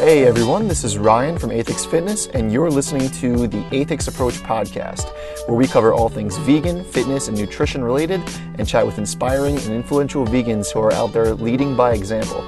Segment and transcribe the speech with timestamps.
[0.00, 4.36] Hey everyone, this is Ryan from Aethix Fitness, and you're listening to the Aethix Approach
[4.36, 5.12] podcast,
[5.46, 8.22] where we cover all things vegan, fitness, and nutrition related,
[8.56, 12.42] and chat with inspiring and influential vegans who are out there leading by example.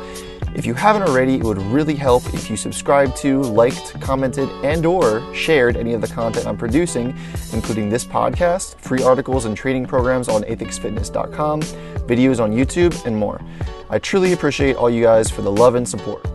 [0.54, 4.86] If you haven't already, it would really help if you subscribed to, liked, commented, and
[4.86, 7.14] or shared any of the content I'm producing,
[7.52, 13.42] including this podcast, free articles and training programs on aethixfitness.com, videos on YouTube, and more.
[13.90, 16.26] I truly appreciate all you guys for the love and support.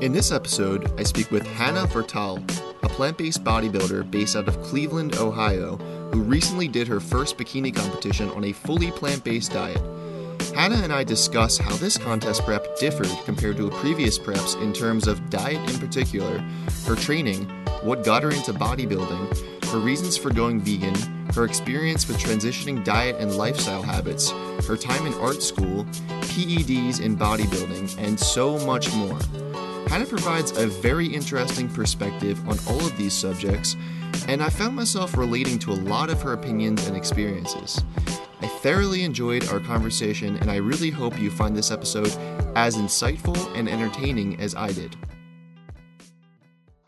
[0.00, 2.36] In this episode, I speak with Hannah Vertal,
[2.84, 5.76] a plant based bodybuilder based out of Cleveland, Ohio,
[6.12, 9.80] who recently did her first bikini competition on a fully plant based diet.
[10.54, 15.08] Hannah and I discuss how this contest prep differed compared to previous preps in terms
[15.08, 16.38] of diet in particular,
[16.86, 17.46] her training,
[17.82, 20.94] what got her into bodybuilding, her reasons for going vegan,
[21.34, 24.30] her experience with transitioning diet and lifestyle habits,
[24.64, 25.84] her time in art school,
[26.22, 29.18] PEDs in bodybuilding, and so much more.
[29.88, 33.74] Hannah provides a very interesting perspective on all of these subjects,
[34.28, 37.82] and I found myself relating to a lot of her opinions and experiences.
[38.42, 42.14] I thoroughly enjoyed our conversation, and I really hope you find this episode
[42.54, 44.94] as insightful and entertaining as I did.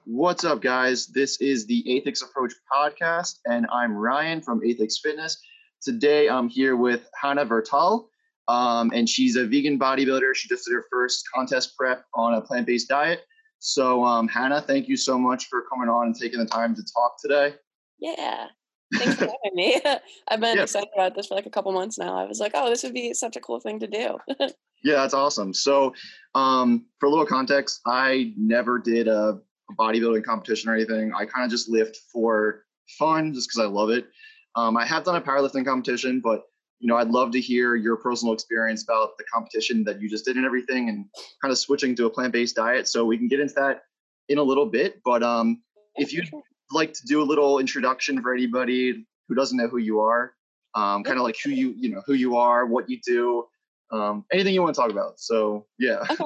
[0.05, 1.07] What's up, guys?
[1.07, 5.41] This is the Aethix Approach podcast, and I'm Ryan from Aethix Fitness.
[5.81, 8.10] Today, I'm here with Hannah Vertal.
[8.51, 10.35] Um, and she's a vegan bodybuilder.
[10.35, 13.21] She just did her first contest prep on a plant based diet.
[13.61, 16.83] So, um, Hannah, thank you so much for coming on and taking the time to
[16.83, 17.55] talk today.
[18.01, 18.49] Yeah.
[18.93, 19.81] Thanks for having me.
[20.29, 20.65] I've been yeah.
[20.65, 22.19] excited about this for like a couple months now.
[22.19, 24.19] I was like, oh, this would be such a cool thing to do.
[24.83, 25.55] yeah, that's awesome.
[25.55, 25.95] So,
[26.35, 29.39] um, for a little context, I never did a,
[29.71, 31.13] a bodybuilding competition or anything.
[31.15, 32.65] I kind of just lift for
[32.99, 34.07] fun just because I love it.
[34.57, 36.43] Um, I have done a powerlifting competition, but
[36.81, 40.25] you know, I'd love to hear your personal experience about the competition that you just
[40.25, 41.05] did and everything, and
[41.41, 42.89] kind of switching to a plant-based diet.
[42.89, 43.83] So we can get into that
[44.29, 45.01] in a little bit.
[45.05, 45.63] But um,
[45.97, 46.31] if you'd
[46.73, 50.33] like to do a little introduction for anybody who doesn't know who you are,
[50.75, 53.45] um, kind of like who you, you know, who you are, what you do,
[53.93, 55.21] um, anything you want to talk about.
[55.21, 56.05] So yeah.
[56.11, 56.25] Okay.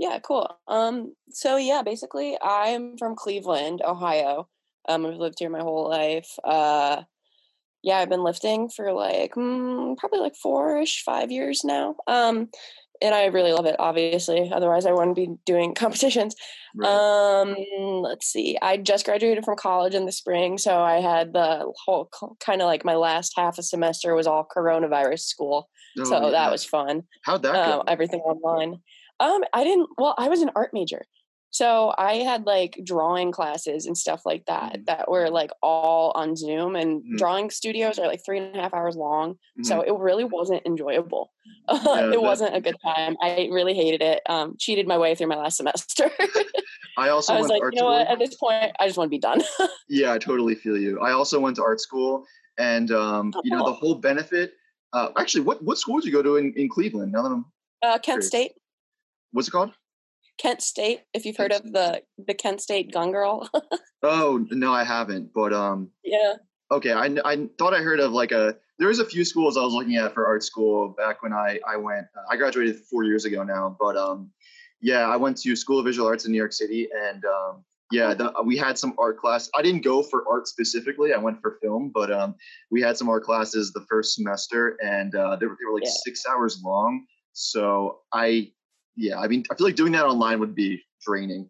[0.00, 0.56] Yeah, cool.
[0.68, 4.48] Um, so yeah, basically, I'm from Cleveland, Ohio.
[4.88, 6.38] Um, I've lived here my whole life.
[6.44, 7.02] Uh,
[7.88, 11.96] yeah, I've been lifting for like mm, probably like four-ish, five years now.
[12.06, 12.50] Um,
[13.00, 13.76] and I really love it.
[13.78, 16.36] Obviously, otherwise I wouldn't be doing competitions.
[16.76, 16.86] Right.
[16.86, 17.56] Um,
[18.02, 18.58] let's see.
[18.60, 22.10] I just graduated from college in the spring, so I had the whole
[22.40, 25.70] kind of like my last half a semester was all coronavirus school.
[25.98, 26.30] Oh, so yeah.
[26.32, 27.04] that was fun.
[27.24, 27.80] How'd that go?
[27.80, 28.82] Um, everything online.
[29.18, 29.88] Um, I didn't.
[29.96, 31.06] Well, I was an art major,
[31.50, 34.84] so I had like drawing classes and stuff like that mm-hmm.
[34.84, 37.16] that were like all on Zoom and mm-hmm.
[37.16, 39.34] drawing studios are like three and a half hours long.
[39.34, 39.64] Mm-hmm.
[39.64, 41.32] So it really wasn't enjoyable.
[41.70, 43.16] Yeah, it wasn't a good time.
[43.22, 44.22] I really hated it.
[44.26, 46.10] Um, cheated my way through my last semester.
[46.96, 48.08] I also I was like, you know what?
[48.08, 49.42] At this point, I just want to be done.
[49.88, 50.98] yeah, I totally feel you.
[51.00, 52.24] I also went to art school,
[52.58, 54.54] and um, you know the whole benefit.
[54.94, 57.12] Uh, actually, what what school did you go to in, in Cleveland?
[57.12, 57.44] Now that I'm
[57.82, 58.28] uh, Kent curious.
[58.28, 58.52] State.
[59.32, 59.72] What's it called?
[60.38, 63.48] Kent State, if you've heard of the the Kent State Gun Girl.
[64.02, 65.32] oh no, I haven't.
[65.34, 65.90] But um.
[66.04, 66.34] Yeah.
[66.70, 68.56] Okay, I I thought I heard of like a.
[68.78, 71.58] There was a few schools I was looking at for art school back when I
[71.66, 72.06] I went.
[72.30, 74.30] I graduated four years ago now, but um,
[74.80, 78.14] yeah, I went to School of Visual Arts in New York City, and um, yeah,
[78.14, 79.48] the, we had some art class.
[79.54, 81.14] I didn't go for art specifically.
[81.14, 82.34] I went for film, but um,
[82.70, 85.84] we had some art classes the first semester, and uh, they, were, they were like
[85.84, 85.90] yeah.
[86.04, 87.06] six hours long.
[87.32, 88.50] So I
[88.98, 91.48] yeah, I mean, I feel like doing that online would be draining.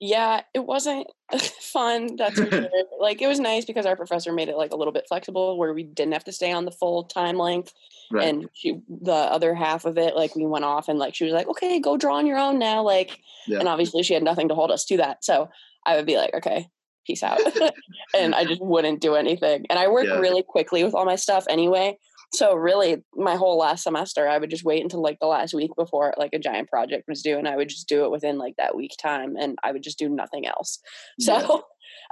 [0.00, 1.06] Yeah, it wasn't
[1.60, 2.16] fun.
[2.16, 2.68] That's sure.
[3.00, 5.74] like it was nice because our professor made it like a little bit flexible, where
[5.74, 7.72] we didn't have to stay on the full time length.
[8.12, 8.28] Right.
[8.28, 11.34] And she, the other half of it, like we went off and like she was
[11.34, 13.18] like, "Okay, go draw on your own now." Like,
[13.48, 13.58] yeah.
[13.58, 15.24] and obviously she had nothing to hold us to that.
[15.24, 15.48] So
[15.84, 16.68] I would be like, "Okay,
[17.06, 17.40] peace out,"
[18.16, 19.66] and I just wouldn't do anything.
[19.68, 20.18] And I work yeah.
[20.18, 21.98] really quickly with all my stuff anyway.
[22.34, 25.70] So really, my whole last semester, I would just wait until like the last week
[25.76, 28.56] before like a giant project was due, and I would just do it within like
[28.56, 30.80] that week time, and I would just do nothing else.
[31.20, 31.60] So yeah.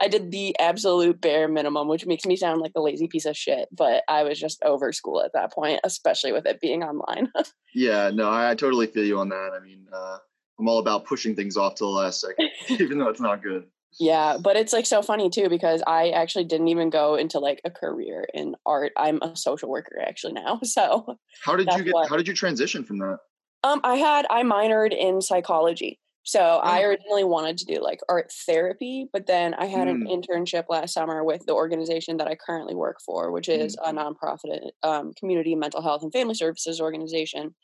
[0.01, 3.37] I did the absolute bare minimum, which makes me sound like a lazy piece of
[3.37, 7.31] shit, but I was just over school at that point, especially with it being online.
[7.75, 9.51] yeah, no, I, I, totally feel you on that.
[9.55, 10.19] I mean, uh,
[10.59, 12.49] I'm all about pushing things off to the last second,
[12.81, 13.65] even though it's not good.
[14.01, 17.61] Yeah, but it's like so funny too because I actually didn't even go into like
[17.65, 18.93] a career in art.
[18.97, 20.61] I'm a social worker actually now.
[20.73, 23.19] So How did you get what, how did you transition from that?
[23.63, 26.01] Um I had I minored in psychology.
[26.25, 26.59] So oh.
[26.59, 29.91] I originally wanted to do like art therapy, but then I had mm.
[29.91, 33.91] an internship last summer with the organization that I currently work for, which is mm.
[33.91, 37.55] a nonprofit um, community mental health and family services organization.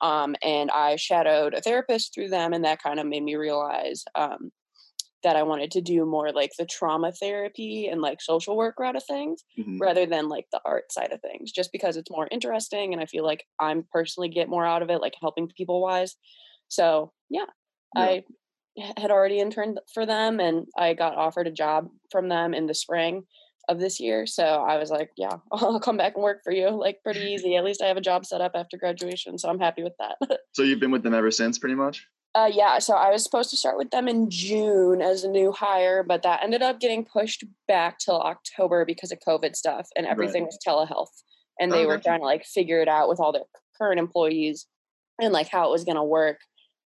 [0.00, 4.04] Um, and I shadowed a therapist through them, and that kind of made me realize
[4.14, 4.50] um,
[5.22, 8.96] that I wanted to do more like the trauma therapy and like social work route
[8.96, 9.78] of things mm-hmm.
[9.78, 13.06] rather than like the art side of things, just because it's more interesting and I
[13.06, 16.16] feel like I'm personally get more out of it, like helping people wise.
[16.68, 17.46] So yeah,
[17.94, 18.02] yeah.
[18.02, 18.24] I
[18.96, 22.74] had already interned for them and I got offered a job from them in the
[22.74, 23.24] spring
[23.68, 24.26] of this year.
[24.26, 26.70] So I was like, yeah, I'll come back and work for you.
[26.70, 27.56] Like pretty easy.
[27.56, 29.38] At least I have a job set up after graduation.
[29.38, 30.38] So I'm happy with that.
[30.52, 32.06] so you've been with them ever since pretty much?
[32.34, 35.52] Uh, yeah, so I was supposed to start with them in June as a new
[35.52, 40.06] hire, but that ended up getting pushed back till October because of COVID stuff and
[40.06, 40.52] everything right.
[40.52, 41.22] was telehealth.
[41.58, 43.44] And they oh, were trying to like figure it out with all their
[43.78, 44.66] current employees
[45.18, 46.40] and like how it was going to work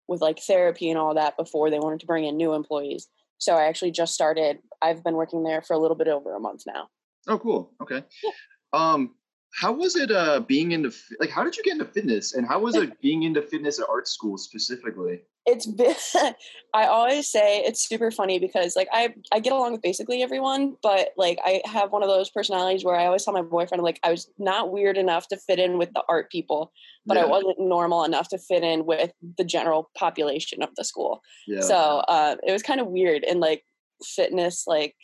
[0.08, 3.08] with like therapy and all that before they wanted to bring in new employees.
[3.40, 4.60] So I actually just started.
[4.82, 6.90] I've been working there for a little bit over a month now.
[7.28, 7.72] Oh, cool.
[7.82, 8.04] Okay.
[8.24, 8.32] Yeah.
[8.74, 9.16] Um,
[9.54, 12.60] how was it uh being into like how did you get into fitness and how
[12.60, 15.22] was it being into fitness at art school specifically?
[15.50, 15.96] it's been
[16.74, 20.76] i always say it's super funny because like i i get along with basically everyone
[20.84, 24.00] but like i have one of those personalities where i always tell my boyfriend like
[24.04, 26.72] i was not weird enough to fit in with the art people
[27.06, 27.24] but yeah.
[27.24, 31.62] i wasn't normal enough to fit in with the general population of the school yeah.
[31.62, 31.76] so
[32.08, 33.64] uh, it was kind of weird and like
[34.04, 34.96] fitness like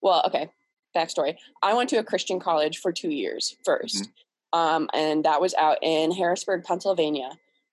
[0.00, 0.48] well okay
[0.94, 4.58] backstory i went to a christian college for two years 1st mm-hmm.
[4.58, 7.30] um, and that was out in harrisburg pennsylvania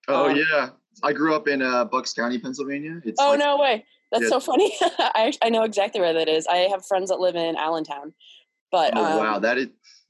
[0.08, 0.70] oh um, yeah
[1.04, 3.02] I grew up in uh, Bucks County, Pennsylvania.
[3.04, 3.86] It's oh like, no way!
[4.12, 4.30] That's yeah.
[4.30, 4.74] so funny.
[4.82, 6.48] I I know exactly where that is.
[6.48, 8.14] I have friends that live in Allentown.
[8.72, 9.68] But oh um, wow, that is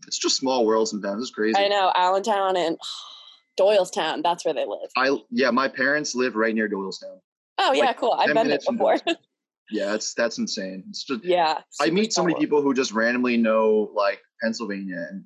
[0.07, 1.21] it's just small world sometimes.
[1.21, 1.57] It's crazy.
[1.57, 2.77] I know Allentown and
[3.59, 4.23] Doylestown.
[4.23, 4.89] That's where they live.
[4.97, 7.19] I yeah, my parents live right near Doylestown.
[7.57, 8.13] Oh yeah, like, cool.
[8.13, 8.97] I've been there before.
[9.71, 10.83] yeah, that's that's insane.
[10.89, 11.59] It's just yeah.
[11.79, 15.23] I meet so many people who just randomly know like Pennsylvania and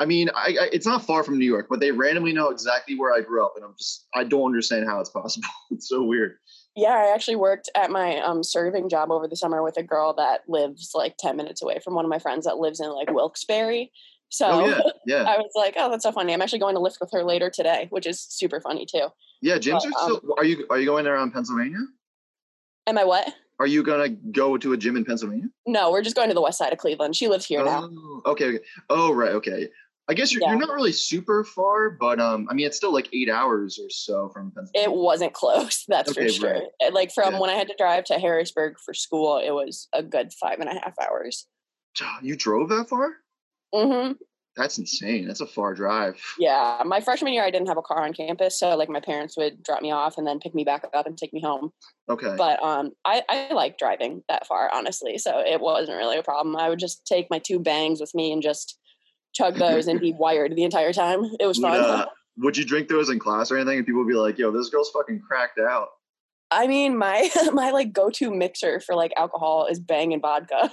[0.00, 2.98] I mean, I, I, it's not far from New York, but they randomly know exactly
[2.98, 5.46] where I grew up, and I'm just I don't understand how it's possible.
[5.70, 6.36] it's so weird.
[6.74, 10.14] Yeah, I actually worked at my um, serving job over the summer with a girl
[10.14, 13.12] that lives like ten minutes away from one of my friends that lives in like
[13.12, 13.90] Wilkes-Barre.
[14.30, 15.22] So oh, yeah, yeah.
[15.24, 16.32] I was like, oh, that's so funny.
[16.32, 19.08] I'm actually going to lift with her later today, which is super funny too.
[19.42, 20.16] Yeah, gyms but, are still.
[20.16, 21.80] Um, are you are you going around Pennsylvania?
[22.86, 23.28] Am I what?
[23.60, 25.48] Are you gonna go to a gym in Pennsylvania?
[25.66, 27.14] No, we're just going to the west side of Cleveland.
[27.14, 28.30] She lives here oh, now.
[28.32, 28.64] Okay, okay.
[28.88, 29.32] Oh, right.
[29.32, 29.68] Okay.
[30.08, 30.50] I guess you're, yeah.
[30.50, 33.88] you're not really super far, but um, I mean, it's still like eight hours or
[33.90, 34.88] so from Pennsylvania.
[34.88, 36.62] It wasn't close, that's okay, for sure.
[36.80, 36.92] Right.
[36.92, 37.38] Like from yeah.
[37.38, 40.68] when I had to drive to Harrisburg for school, it was a good five and
[40.68, 41.46] a half hours.
[42.22, 43.12] You drove that far?
[43.74, 44.12] Mm-hmm.
[44.60, 45.26] That's insane.
[45.26, 46.20] That's a far drive.
[46.38, 49.34] Yeah, my freshman year, I didn't have a car on campus, so like my parents
[49.38, 51.72] would drop me off and then pick me back up and take me home.
[52.10, 52.34] Okay.
[52.36, 56.56] But um, I I like driving that far, honestly, so it wasn't really a problem.
[56.56, 58.78] I would just take my two bangs with me and just
[59.32, 61.24] chug those and be wired the entire time.
[61.40, 61.72] It was fun.
[61.72, 63.78] Would, uh, would you drink those in class or anything?
[63.78, 65.88] And people would be like, "Yo, this girl's fucking cracked out."
[66.50, 70.70] I mean, my my like go to mixer for like alcohol is Bang and vodka.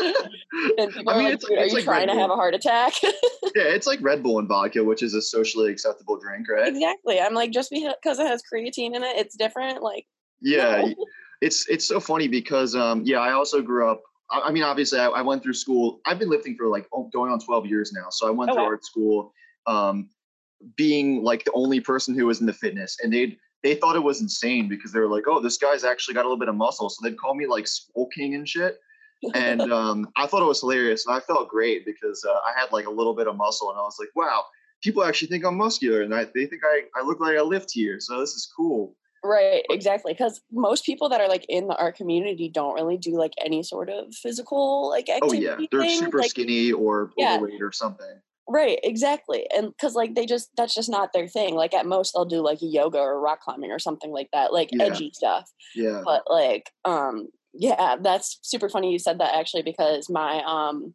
[0.78, 2.94] and people I mean, are like, "Are you like trying to have a heart attack?"
[3.02, 6.68] yeah, it's like Red Bull and vodka, which is a socially acceptable drink, right?
[6.68, 7.20] Exactly.
[7.20, 9.82] I'm like, just because it has creatine in it, it's different.
[9.82, 10.06] Like,
[10.40, 10.94] yeah, no.
[11.40, 15.06] it's it's so funny because um, yeah, I also grew up I mean, obviously, I,
[15.06, 16.00] I, went through school.
[16.04, 18.06] I've been lifting for like going on 12 years now.
[18.10, 19.32] So I went through art school,
[19.66, 20.08] um,
[20.76, 24.02] being like the only person who was in the fitness, and they'd they thought it
[24.02, 26.56] was insane because they were like, "Oh, this guy's actually got a little bit of
[26.56, 28.78] muscle," so they'd call me like Swole King and shit.
[29.34, 32.72] And um, I thought it was hilarious, and I felt great because uh, I had
[32.72, 34.44] like a little bit of muscle, and I was like, "Wow,
[34.82, 37.70] people actually think I'm muscular, and I, they think I I look like I lift
[37.72, 38.94] here, so this is cool."
[39.24, 40.12] Right, exactly.
[40.12, 43.62] Because most people that are like in the art community don't really do like any
[43.62, 45.48] sort of physical like activity.
[45.48, 45.98] Oh yeah, they're thing.
[45.98, 47.36] super like, skinny or yeah.
[47.36, 48.20] overweight or something.
[48.48, 49.46] Right, exactly.
[49.54, 51.54] And because like they just that's just not their thing.
[51.54, 54.68] Like at most they'll do like yoga or rock climbing or something like that, like
[54.72, 54.84] yeah.
[54.84, 55.50] edgy stuff.
[55.74, 56.02] Yeah.
[56.04, 60.94] But like, um, yeah, that's super funny you said that actually because my um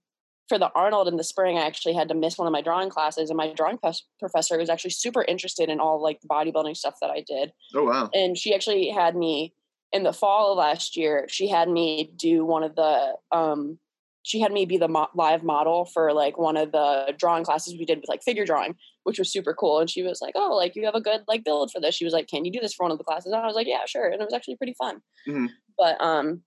[0.51, 2.89] for the Arnold in the spring, I actually had to miss one of my drawing
[2.89, 3.79] classes, and my drawing
[4.19, 7.53] professor was actually super interested in all like the bodybuilding stuff that I did.
[7.73, 8.09] Oh wow!
[8.13, 9.53] And she actually had me
[9.93, 11.25] in the fall of last year.
[11.29, 13.15] She had me do one of the.
[13.31, 13.79] um
[14.23, 17.73] She had me be the mo- live model for like one of the drawing classes
[17.73, 19.79] we did with like figure drawing, which was super cool.
[19.79, 22.05] And she was like, "Oh, like you have a good like build for this." She
[22.05, 23.67] was like, "Can you do this for one of the classes?" And I was like,
[23.67, 25.01] "Yeah, sure." And it was actually pretty fun.
[25.27, 25.45] Mm-hmm.
[25.77, 26.43] But um,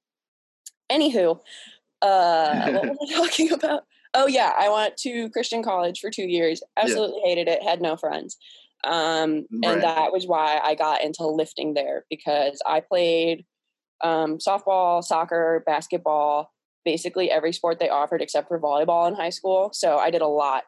[0.90, 1.40] anywho,
[2.02, 3.84] uh, what was I talking about?
[4.14, 6.62] Oh yeah, I went to Christian college for two years.
[6.76, 7.28] Absolutely yeah.
[7.30, 7.62] hated it.
[7.62, 8.36] Had no friends,
[8.84, 9.72] um, right.
[9.72, 13.44] and that was why I got into lifting there because I played
[14.02, 16.52] um, softball, soccer, basketball,
[16.84, 19.70] basically every sport they offered except for volleyball in high school.
[19.72, 20.64] So I did a lot.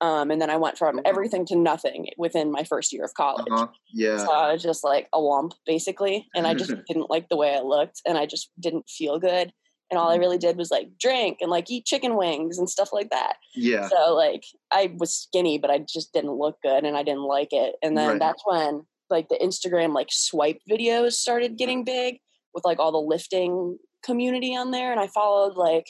[0.00, 3.46] Um, and then I went from everything to nothing within my first year of college.
[3.50, 3.66] Uh-huh.
[3.92, 4.18] Yeah.
[4.18, 6.28] So I was just like a lump basically.
[6.34, 9.52] And I just didn't like the way I looked and I just didn't feel good.
[9.90, 12.90] And all I really did was like drink and like eat chicken wings and stuff
[12.92, 13.36] like that.
[13.54, 13.88] Yeah.
[13.88, 17.52] So like I was skinny, but I just didn't look good and I didn't like
[17.52, 17.74] it.
[17.82, 18.18] And then Right.
[18.20, 22.18] that's when like the Instagram like swipe videos started getting big
[22.54, 24.92] with like all the lifting community on there.
[24.92, 25.86] And I followed like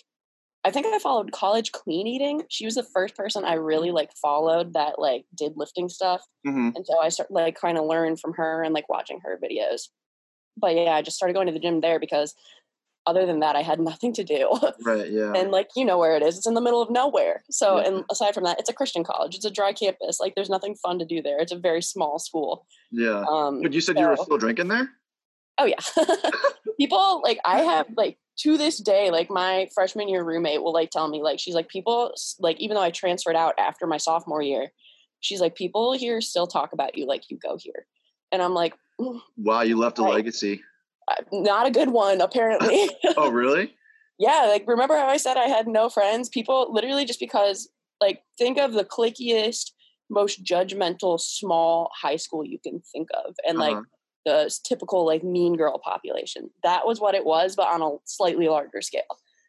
[0.65, 2.43] I think I followed college clean eating.
[2.49, 6.23] She was the first person I really like followed that like did lifting stuff.
[6.45, 9.39] hmm And so I started like kind of learn from her and like watching her
[9.43, 9.89] videos.
[10.57, 12.35] But yeah, I just started going to the gym there because
[13.07, 14.51] other than that, I had nothing to do.
[14.85, 15.09] Right.
[15.11, 15.33] Yeah.
[15.35, 17.45] and like you know where it is, it's in the middle of nowhere.
[17.51, 17.87] So Yeah.
[17.87, 19.37] and aside from that, it's a Christian college.
[19.37, 20.19] It's a dry campus.
[20.21, 21.39] Like there's nothing fun to do there.
[21.39, 22.67] It's a very small school.
[22.91, 23.25] yeah.
[23.31, 24.91] Um, But you said you were still drinking there.
[25.57, 25.81] Oh yeah.
[26.79, 30.91] people like I have like to this day, like my freshman year roommate will like
[30.91, 34.43] tell me like she's like people like even though I transferred out after my sophomore
[34.43, 34.73] year,
[35.21, 37.87] she's like people here still talk about you like you go here,
[38.33, 40.15] and I'm like "Mm, Wow, you left a Right.
[40.15, 40.63] legacy.
[41.11, 42.91] uh, not a good one apparently.
[43.17, 43.75] Oh, really?
[44.19, 46.29] yeah, like remember how I said I had no friends?
[46.29, 47.69] People literally just because
[48.01, 49.73] like think of the clickiest,
[50.11, 53.83] most judgmental small high school you can think of, and like Uh-huh.
[54.25, 56.51] The typical like mean girl population.
[56.63, 59.03] That was what it was, but on a slightly larger scale.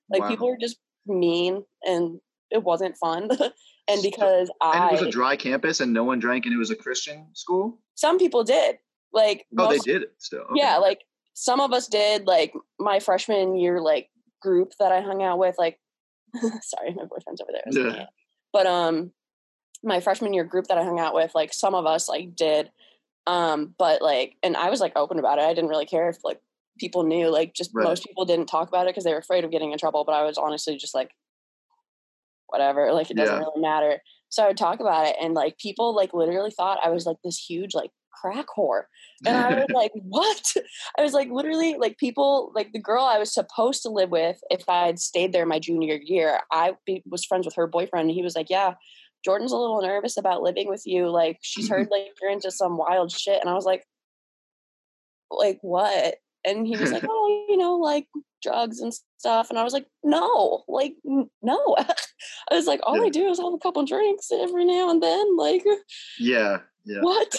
[0.10, 0.30] Like Wow.
[0.30, 2.20] people were just mean, and
[2.52, 3.30] it wasn't fun.
[3.88, 6.54] and So- because and I, it was a dry campus, and no one drank, and
[6.54, 7.80] it was a Christian school.
[7.96, 8.78] some people did.
[9.12, 10.42] Like Oh, most, they did still.
[10.42, 10.54] Okay.
[10.56, 11.02] yeah, like
[11.34, 12.28] some of us did.
[12.28, 14.10] Like my freshman year, like
[14.42, 15.56] group that I hung out with.
[15.58, 15.80] Like,
[16.62, 17.64] sorry, my boyfriend's over there.
[17.88, 18.06] Yeah.
[18.54, 19.12] But um,
[19.84, 22.72] my freshman year group that I hung out with, like some of us like did.
[23.30, 25.44] Um, but like, and I was like open about it.
[25.44, 26.42] I didn't really care if like
[26.80, 27.30] people knew.
[27.30, 27.86] Like, just Right.
[27.86, 30.04] most people didn't talk about it because they were afraid of getting in trouble.
[30.06, 31.12] But I was honestly just like,
[32.48, 32.92] whatever.
[32.94, 33.40] Like, it doesn't Yeah.
[33.40, 34.02] really matter.
[34.30, 37.18] So I would talk about it, and like people like literally thought I was like
[37.24, 38.84] this huge like crack whore.
[39.26, 40.54] And I was like, what?
[41.00, 44.40] I was like, literally, like people, like the girl I was supposed to live with,
[44.52, 48.10] if I had stayed there my junior year, I be, was friends with her boyfriend.
[48.10, 48.76] And he was like, yeah,
[49.24, 51.10] Jordan's a little nervous about living with you.
[51.10, 53.40] Like, she's heard like you're into some wild shit.
[53.42, 53.86] And I was like,
[55.32, 56.16] like, what?
[56.46, 58.08] And he was like, oh, you know, like
[58.42, 59.50] drugs and stuff.
[59.50, 61.76] And I was like, no, like, no.
[62.52, 63.04] I was like, all Yeah.
[63.04, 65.38] I do is have a couple drinks every now and then.
[65.38, 65.64] Like,
[66.20, 67.02] yeah, yeah.
[67.02, 67.34] what?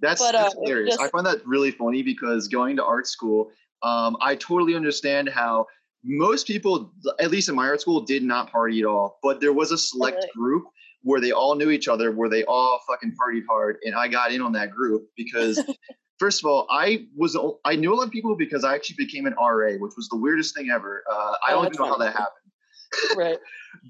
[0.00, 0.98] That's, But, uh, that's it hilarious.
[0.98, 3.50] I find that really funny because going to art school,
[3.82, 5.66] um, I totally understand how
[6.04, 9.18] most people, at least in my art school, did not party at all.
[9.22, 10.64] But there was a select group
[11.04, 14.32] where they all knew each other, where they all fucking partied hard, and I got
[14.32, 15.62] in on that group because.
[16.20, 19.26] First of all, I was I knew a lot of people because I actually became
[19.26, 21.02] an RA, which was the weirdest thing ever.
[21.10, 22.52] Uh, I Oh, don't even know how that happened.
[23.16, 23.38] right.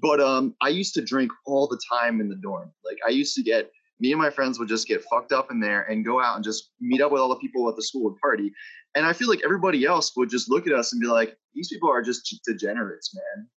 [0.01, 2.71] But um, I used to drink all the time in the dorm.
[2.83, 3.69] Like I used to get
[3.99, 6.43] me and my friends would just get fucked up in there and go out and
[6.43, 8.51] just meet up with all the people at the school and party.
[8.95, 11.69] And I feel like everybody else would just look at us and be like, "These
[11.69, 13.47] people are just degenerates, man."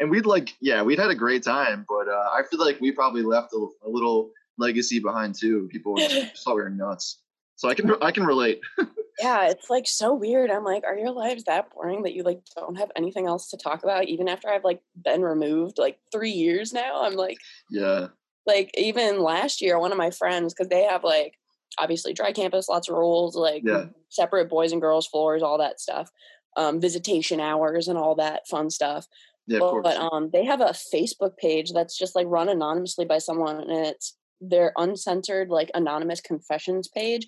[0.00, 2.90] And we'd like, yeah, we'd had a great time, but uh, I feel like we
[2.90, 5.68] probably left a, a little legacy behind too.
[5.70, 5.96] People
[6.32, 7.20] just thought we were nuts.
[7.56, 8.60] So I can I can relate.
[9.20, 12.40] yeah it's like so weird i'm like are your lives that boring that you like
[12.56, 16.32] don't have anything else to talk about even after i've like been removed like three
[16.32, 17.38] years now i'm like
[17.70, 18.08] Yeah,
[18.44, 21.34] like even last year one of my friends because they have like
[21.78, 23.86] obviously dry campus lots of rules like Yeah.
[24.08, 26.10] separate boys and girls floors all that stuff
[26.56, 29.06] um visitation hours and all that fun stuff
[29.46, 30.08] yeah, of but, course.
[30.12, 34.16] um they have a facebook page that's just like run anonymously by someone and it's
[34.40, 37.26] their uncensored like anonymous confessions page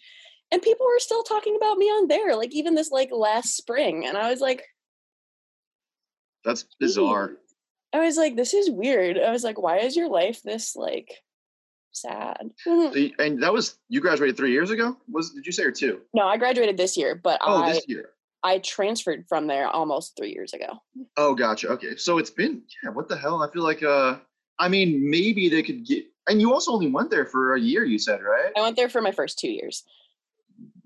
[0.53, 4.07] and people were still talking about me on there like even this like last spring
[4.07, 4.63] and i was like
[6.45, 7.33] That's bizarre.
[7.93, 11.11] i was like this is weird i was like why is your life this like
[11.93, 14.97] sad So you- And that was you graduated three years ago.
[15.11, 16.01] Was did you say or two?
[16.13, 18.11] no i graduated this year but Oh, i this year.
[18.47, 20.81] I transferred from there almost three years ago
[21.17, 21.69] Oh, gotcha.
[21.69, 22.91] Okay, so it's been yeah.
[22.91, 23.43] What the hell?
[23.43, 24.17] I feel like uh,
[24.59, 26.05] I mean, maybe they could get.
[26.29, 27.85] And you also only went there for a year.
[27.85, 28.53] You said right?
[28.57, 29.85] i went there for my first two years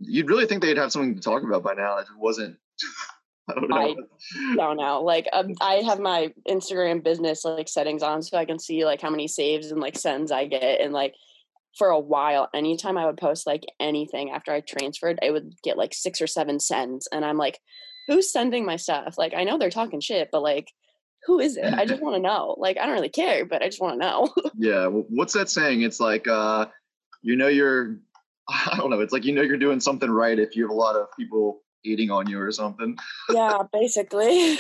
[0.01, 1.99] You'd really think they'd have something to talk about by now.
[1.99, 2.57] It wasn't.
[3.49, 3.77] I don't know.
[3.77, 5.03] I don't know.
[5.03, 9.01] Like um, I have my Instagram business like settings on so I can see like
[9.01, 11.15] how many saves and like sends I get and like
[11.79, 15.79] for a while anytime I would post like anything after I transferred I would get
[15.79, 17.61] like 6 or 7 sends and I'm like
[18.09, 19.17] who's sending my stuff?
[19.17, 20.73] Like I know they're talking shit but like
[21.27, 21.73] who is it?
[21.73, 22.57] I just want to know.
[22.59, 24.29] Like I don't really care but I just want to know.
[24.57, 24.87] yeah.
[24.87, 25.83] well, What's that saying?
[25.83, 26.67] It's like uh,
[27.23, 27.99] you know you're.
[28.49, 29.01] I don't know.
[29.01, 31.63] It's like you know you're doing something right if you have a lot of people
[31.85, 32.97] eating on you or something.
[33.31, 34.59] yeah, basically.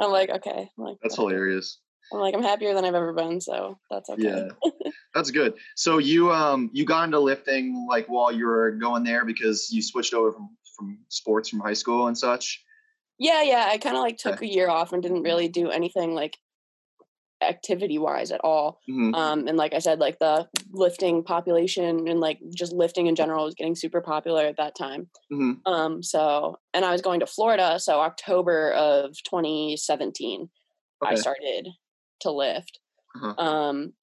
[0.00, 0.70] I'm like okay.
[0.78, 1.44] I'm like That's whatever.
[1.44, 1.80] hilarious.
[2.12, 4.22] I'm like I'm happier than I've ever been so that's okay.
[4.22, 4.70] Yeah.
[5.18, 5.54] That's good.
[5.74, 9.82] So you um you got into lifting like while you were going there because you
[9.82, 12.62] switched over from from sports from high school and such.
[13.18, 13.66] Yeah, yeah.
[13.68, 14.46] I kind of like took okay.
[14.46, 16.38] a year off and didn't really do anything like
[17.42, 18.78] activity wise at all.
[18.88, 19.12] Mm-hmm.
[19.12, 23.44] Um, and like I said, like the lifting population and like just lifting in general
[23.44, 25.08] was getting super popular at that time.
[25.32, 25.72] Mm-hmm.
[25.72, 27.80] Um, so, and I was going to Florida.
[27.80, 30.48] So October of 2017,
[31.02, 31.12] okay.
[31.12, 31.66] I started
[32.20, 32.78] to lift.
[33.16, 33.42] Uh-huh.
[33.42, 33.94] Um,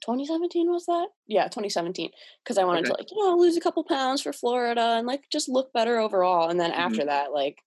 [0.00, 1.08] 2017 was that?
[1.26, 2.10] Yeah, 2017.
[2.42, 2.88] Because I wanted okay.
[2.88, 5.98] to like, you know, lose a couple pounds for Florida and like just look better
[5.98, 6.48] overall.
[6.48, 6.80] And then mm-hmm.
[6.80, 7.58] after that, like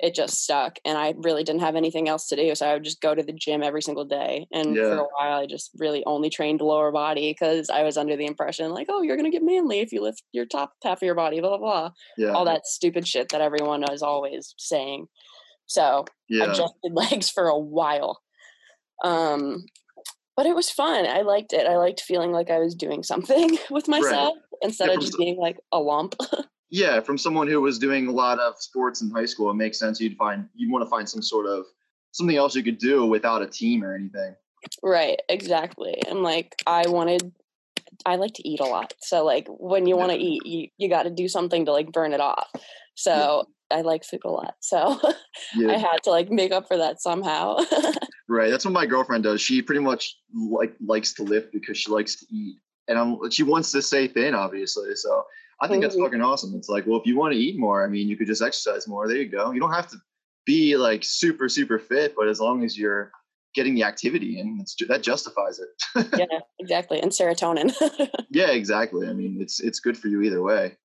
[0.00, 2.54] it just stuck and I really didn't have anything else to do.
[2.54, 4.46] So I would just go to the gym every single day.
[4.52, 4.82] And yeah.
[4.82, 8.26] for a while, I just really only trained lower body because I was under the
[8.26, 11.06] impression like, oh, you're going to get manly if you lift your top half of
[11.06, 11.90] your body, blah, blah, blah.
[12.16, 12.30] Yeah.
[12.30, 15.06] All that stupid shit that everyone is always saying.
[15.66, 16.44] So yeah.
[16.44, 18.20] I just did legs for a while.
[19.02, 19.64] Um,
[20.38, 21.04] but it was fun.
[21.04, 21.66] I liked it.
[21.66, 24.58] I liked feeling like I was doing something with myself right.
[24.62, 26.14] instead of just being like a lump.
[26.70, 29.80] yeah, from someone who was doing a lot of sports in high school, it makes
[29.80, 30.00] sense.
[30.00, 31.64] You'd find you'd want to find some sort of
[32.12, 34.36] something else you could do without a team or anything.
[34.80, 36.00] Right, exactly.
[36.06, 37.32] And like I wanted
[38.06, 38.94] I like to eat a lot.
[39.00, 41.90] So like when you want to eat, you, you got to do something to like
[41.90, 42.48] burn it off.
[42.94, 43.78] So yeah.
[43.78, 44.54] I like food a lot.
[44.60, 45.00] So
[45.56, 45.72] yeah.
[45.72, 47.56] I had to like make up for that somehow.
[48.28, 48.50] Right.
[48.50, 49.40] That's what my girlfriend does.
[49.40, 52.58] She pretty much like likes to lift because she likes to eat.
[52.88, 54.94] And I'm, she wants to stay thin, obviously.
[54.94, 55.24] So
[55.60, 56.04] I think that's mm-hmm.
[56.04, 56.54] fucking awesome.
[56.54, 58.86] It's like, well, if you want to eat more, I mean, you could just exercise
[58.86, 59.08] more.
[59.08, 59.50] There you go.
[59.50, 59.96] You don't have to
[60.46, 63.12] be like super, super fit, but as long as you're
[63.54, 66.08] getting the activity in, that justifies it.
[66.18, 67.00] yeah, exactly.
[67.00, 67.74] And serotonin.
[68.30, 69.08] yeah, exactly.
[69.08, 70.76] I mean, it's it's good for you either way.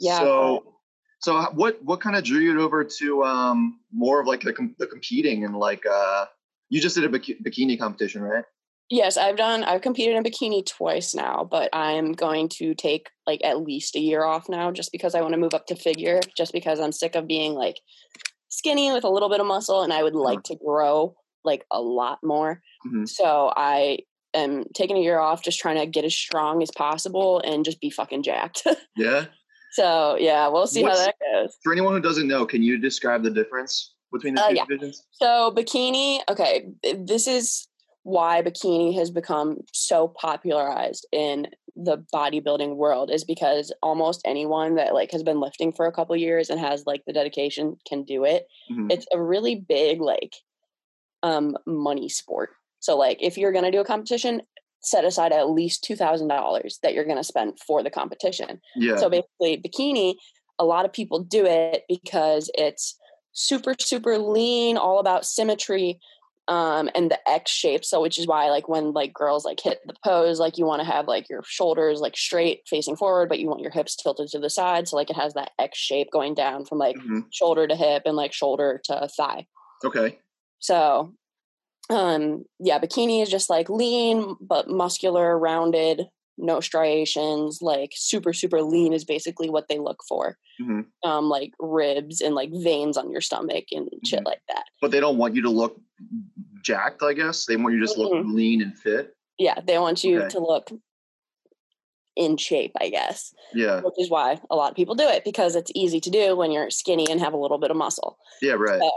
[0.00, 0.18] Yeah.
[0.18, 0.74] So,
[1.20, 4.86] so what what kind of drew you over to um more of like the, the
[4.86, 6.26] competing and like uh
[6.68, 8.44] you just did a bikini competition, right?
[8.88, 9.64] Yes, I've done.
[9.64, 14.00] I've competed in bikini twice now, but I'm going to take like at least a
[14.00, 16.20] year off now, just because I want to move up to figure.
[16.36, 17.76] Just because I'm sick of being like
[18.48, 21.80] skinny with a little bit of muscle, and I would like to grow like a
[21.80, 22.62] lot more.
[22.86, 23.06] Mm-hmm.
[23.06, 23.98] So I
[24.34, 27.80] am taking a year off, just trying to get as strong as possible and just
[27.80, 28.66] be fucking jacked.
[28.96, 29.26] yeah.
[29.72, 31.56] So yeah, we'll see What's, how that goes.
[31.64, 34.64] For anyone who doesn't know, can you describe the difference between the uh, two yeah.
[34.68, 35.04] divisions?
[35.12, 37.68] So bikini, okay, this is
[38.02, 44.94] why bikini has become so popularized in the bodybuilding world is because almost anyone that
[44.94, 48.24] like has been lifting for a couple years and has like the dedication can do
[48.24, 48.46] it.
[48.70, 48.90] Mm-hmm.
[48.90, 50.34] It's a really big like
[51.22, 52.50] um money sport.
[52.80, 54.42] So like if you're going to do a competition,
[54.80, 58.60] set aside at least $2000 that you're going to spend for the competition.
[58.76, 58.96] Yeah.
[58.96, 60.14] So basically bikini
[60.58, 62.96] a lot of people do it because it's
[63.36, 66.00] super super lean, all about symmetry
[66.48, 67.84] um and the x shape.
[67.84, 70.80] So which is why like when like girls like hit the pose like you want
[70.80, 74.28] to have like your shoulders like straight facing forward but you want your hips tilted
[74.28, 74.88] to the side.
[74.88, 77.20] So like it has that x shape going down from like mm-hmm.
[77.32, 79.46] shoulder to hip and like shoulder to thigh.
[79.84, 80.18] Okay.
[80.60, 81.14] So
[81.90, 86.06] um yeah bikini is just like lean but muscular rounded
[86.38, 90.36] no striations, like super, super lean is basically what they look for.
[90.60, 91.08] Mm-hmm.
[91.08, 94.06] Um, like ribs and like veins on your stomach and mm-hmm.
[94.06, 94.64] shit like that.
[94.80, 95.80] But they don't want you to look
[96.62, 97.46] jacked, I guess.
[97.46, 98.26] They want you to just mm-hmm.
[98.26, 99.14] look lean and fit.
[99.38, 100.28] Yeah, they want you okay.
[100.30, 100.70] to look
[102.16, 103.34] in shape, I guess.
[103.52, 103.80] Yeah.
[103.82, 106.50] Which is why a lot of people do it because it's easy to do when
[106.50, 108.18] you're skinny and have a little bit of muscle.
[108.40, 108.80] Yeah, right.
[108.80, 108.90] So,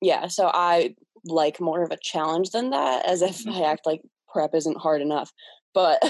[0.00, 3.64] yeah, so I like more of a challenge than that as if I mm-hmm.
[3.64, 4.00] act like
[4.32, 5.32] prep isn't hard enough
[5.78, 6.02] but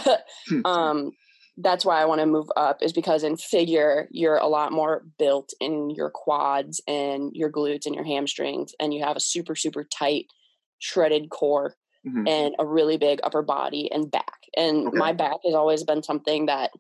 [0.48, 0.60] hmm.
[0.64, 1.12] um
[1.60, 5.04] that's why I want to move up is because in figure you're a lot more
[5.18, 9.54] built in your quads and your glutes and your hamstrings and you have a super
[9.54, 10.26] super tight
[10.78, 11.74] shredded core
[12.06, 12.26] mm-hmm.
[12.26, 14.38] and a really big upper body and back.
[14.56, 14.96] And okay.
[14.96, 16.70] my back has always been something that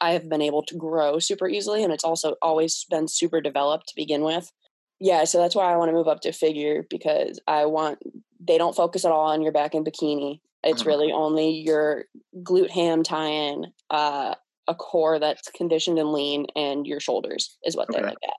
[0.00, 3.88] I have been able to grow super easily and it's also always been super developed
[3.88, 4.52] to begin with.
[5.00, 7.98] Yeah, so that's why I want to move up to figure because I want
[8.40, 10.90] they don't focus at all on your back in bikini it's uh-huh.
[10.90, 12.04] really only your
[12.42, 14.34] glute ham tie-in, uh,
[14.66, 18.00] a core that's conditioned and lean, and your shoulders is what okay.
[18.00, 18.34] they look at.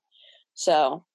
[0.53, 1.05] So,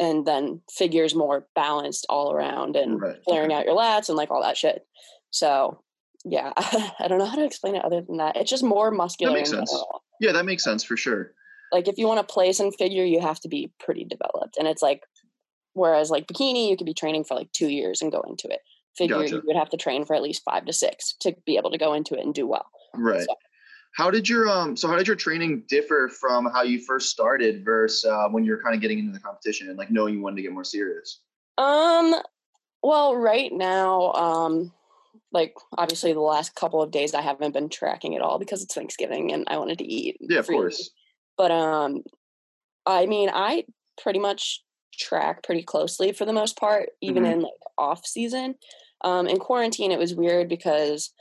[0.00, 3.16] and then figures more balanced all around and right.
[3.24, 3.60] flaring okay.
[3.60, 4.84] out your lats and like all that shit.
[5.30, 5.82] So,
[6.24, 8.36] yeah, I don't know how to explain it other than that.
[8.36, 9.32] It's just more muscular.
[9.32, 9.72] That makes sense.
[10.20, 11.32] Yeah, that makes sense for sure.
[11.70, 14.66] Like if you want to place and figure, you have to be pretty developed, and
[14.66, 15.02] it's like,
[15.74, 18.60] whereas like bikini, you could be training for like two years and go into it
[18.96, 19.36] figure gotcha.
[19.36, 21.78] you would have to train for at least five to six to be able to
[21.78, 22.66] go into it and do well.
[22.94, 23.22] Right.
[23.22, 23.34] So.
[23.96, 24.76] How did your um?
[24.76, 28.62] So how did your training differ from how you first started versus uh, when you're
[28.62, 31.20] kind of getting into the competition and like knowing you wanted to get more serious?
[31.58, 32.14] Um.
[32.82, 34.72] Well, right now, um,
[35.32, 38.74] like obviously the last couple of days I haven't been tracking at all because it's
[38.74, 40.16] Thanksgiving and I wanted to eat.
[40.20, 40.90] Yeah, of course.
[41.36, 42.02] But um
[42.86, 43.64] I mean I
[44.02, 44.62] pretty much
[44.98, 47.32] track pretty closely for the most part, even mm-hmm.
[47.32, 48.54] in like off season.
[49.02, 51.12] Um in quarantine it was weird because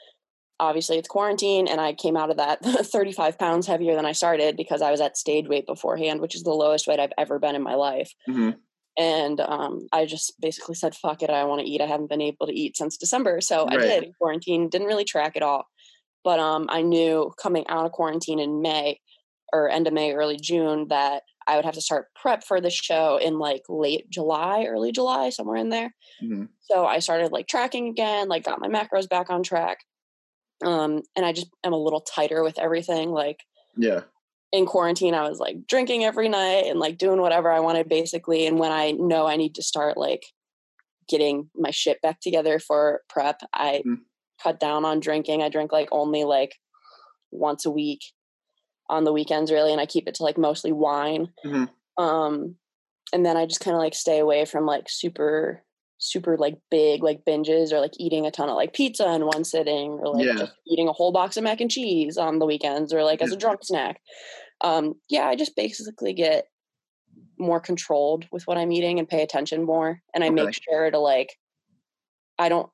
[0.60, 4.58] obviously it's quarantine and I came out of that 35 pounds heavier than I started
[4.58, 7.56] because I was at stage weight beforehand, which is the lowest weight I've ever been
[7.56, 8.12] in my life.
[8.30, 8.52] Mm-hmm.
[8.98, 11.80] And um, I just basically said, fuck it, I want to eat.
[11.80, 13.40] I haven't been able to eat since December.
[13.40, 13.80] So right.
[13.80, 15.68] I did in quarantine, didn't really track at all.
[16.26, 19.00] But um, I knew coming out of quarantine in May
[19.54, 22.70] or end of May, early June, that I would have to start prep for the
[22.70, 25.96] show in like late July, early July, somewhere in there.
[26.24, 26.46] Mm-hmm.
[26.62, 29.80] So I started like tracking again, like got my macros back on track.
[30.64, 33.10] Um, and I just am a little tighter with everything.
[33.10, 33.40] Like,
[33.76, 34.02] yeah,
[34.52, 38.46] in quarantine, I was like drinking every night and like doing whatever I wanted basically.
[38.46, 40.24] And when I know I need to start like
[41.08, 43.98] getting my shit back together for prep, I mm.
[44.44, 45.42] cut down on drinking.
[45.42, 46.56] I drink like only like
[47.32, 48.02] once a week
[48.90, 51.30] on the weekends really and I keep it to like mostly wine.
[51.46, 52.04] Mm-hmm.
[52.04, 52.56] Um
[53.12, 55.64] and then I just kind of like stay away from like super
[56.00, 59.44] super like big like binges or like eating a ton of like pizza in one
[59.44, 60.36] sitting or like yeah.
[60.36, 63.34] just eating a whole box of mac and cheese on the weekends or like as
[63.34, 64.02] a drunk snack.
[64.62, 66.46] Um, yeah, I just basically get
[67.38, 70.36] more controlled with what I'm eating and pay attention more, and I okay.
[70.36, 71.36] make sure to like
[72.38, 72.70] I don't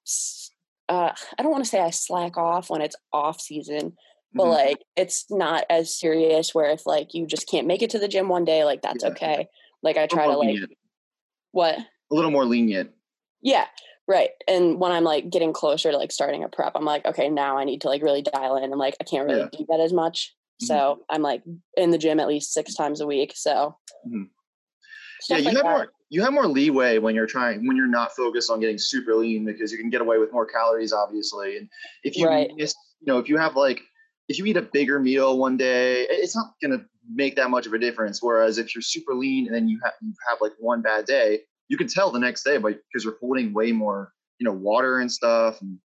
[0.89, 3.93] uh, I don't want to say I slack off when it's off season,
[4.35, 4.51] but mm-hmm.
[4.51, 8.07] like it's not as serious where if like you just can't make it to the
[8.07, 9.09] gym one day, like that's yeah.
[9.11, 9.47] okay.
[9.81, 10.59] Like I try to like
[11.51, 12.91] what a little more lenient
[13.45, 13.65] yeah,
[14.07, 14.31] right.
[14.47, 17.59] And when I'm like getting closer to like starting a prep, I'm like, okay, now
[17.59, 18.63] I need to like really dial in.
[18.63, 19.57] and like, I can't really yeah.
[19.59, 20.33] do that as much.
[20.63, 20.65] Mm-hmm.
[20.65, 21.43] So I'm like
[21.77, 23.33] in the gym at least six times a week.
[23.35, 24.23] So mm-hmm.
[25.29, 25.69] yeah, you like have that.
[25.69, 29.13] more you have more leeway when you're trying when you're not focused on getting super
[29.13, 31.57] lean because you can get away with more calories, obviously.
[31.57, 31.69] And
[32.03, 32.49] if you right.
[32.55, 33.81] miss, you know, if you have like
[34.27, 37.73] if you eat a bigger meal one day, it's not gonna make that much of
[37.73, 38.21] a difference.
[38.21, 41.41] Whereas if you're super lean and then you have you have like one bad day,
[41.67, 44.99] you can tell the next day but because you're holding way more you know water
[44.99, 45.77] and stuff and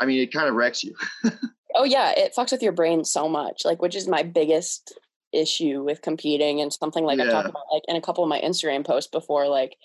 [0.00, 0.94] i mean it kind of wrecks you
[1.74, 4.98] oh yeah it fucks with your brain so much like which is my biggest
[5.32, 7.24] issue with competing and something like yeah.
[7.24, 9.76] i've talked about like in a couple of my instagram posts before like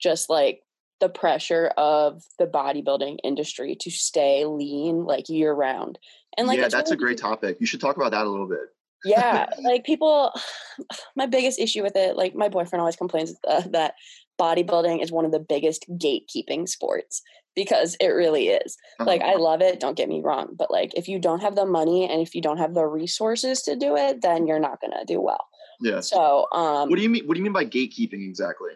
[0.00, 0.62] just like
[1.00, 5.98] the pressure of the bodybuilding industry to stay lean like year round
[6.38, 8.60] and like yeah that's a great topic you should talk about that a little bit
[9.04, 10.32] yeah like people
[11.16, 13.94] my biggest issue with it like my boyfriend always complains uh, that
[14.40, 17.22] bodybuilding is one of the biggest gatekeeping sports
[17.58, 18.76] because it really is.
[19.00, 19.10] Uh-huh.
[19.10, 21.66] Like I love it, don't get me wrong, but like if you don't have the
[21.66, 24.92] money and if you don't have the resources to do it, then you're not going
[24.92, 25.44] to do well.
[25.80, 26.00] Yeah.
[26.00, 28.70] So, um What do you mean what do you mean by gatekeeping exactly?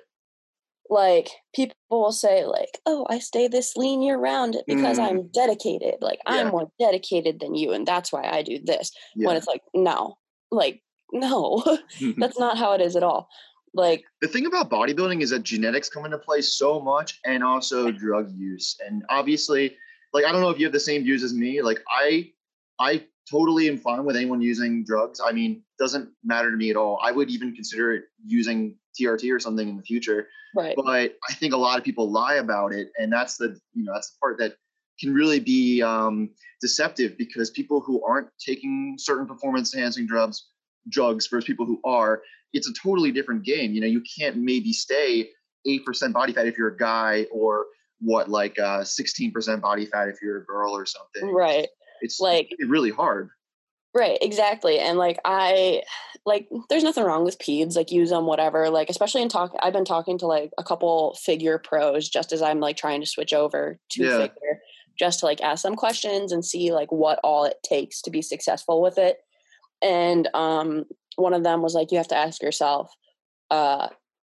[0.93, 5.09] Like people will say like, "Oh, I stay this lean year round because mm.
[5.09, 5.95] I'm dedicated.
[6.03, 6.35] Like yeah.
[6.35, 9.29] I'm more dedicated than you and that's why I do this." Yeah.
[9.29, 10.19] When it's like, "No."
[10.51, 11.63] Like, no.
[12.19, 13.31] that's not how it is at all
[13.75, 17.91] like the thing about bodybuilding is that genetics come into play so much and also
[17.91, 19.77] drug use and obviously
[20.13, 22.31] like i don't know if you have the same views as me like i
[22.79, 26.77] i totally am fine with anyone using drugs i mean doesn't matter to me at
[26.77, 31.33] all i would even consider using trt or something in the future right but i
[31.35, 34.19] think a lot of people lie about it and that's the you know that's the
[34.21, 34.55] part that
[35.01, 40.49] can really be um, deceptive because people who aren't taking certain performance enhancing drugs
[40.91, 43.73] drugs versus people who are it's a totally different game.
[43.73, 45.31] You know, you can't maybe stay
[45.67, 47.67] 8% body fat if you're a guy or
[48.01, 51.33] what, like uh, 16% body fat if you're a girl or something.
[51.33, 51.69] Right.
[52.01, 53.31] It's like really hard.
[53.95, 54.79] Right, exactly.
[54.79, 55.83] And like I
[56.25, 58.71] like there's nothing wrong with peds, like use them whatever.
[58.71, 62.41] Like especially in talk I've been talking to like a couple figure pros just as
[62.41, 64.19] I'm like trying to switch over to yeah.
[64.19, 64.61] figure
[64.99, 68.23] just to like ask them questions and see like what all it takes to be
[68.23, 69.19] successful with it.
[69.83, 70.85] And um
[71.17, 72.93] one of them was like, you have to ask yourself,
[73.51, 73.89] uh,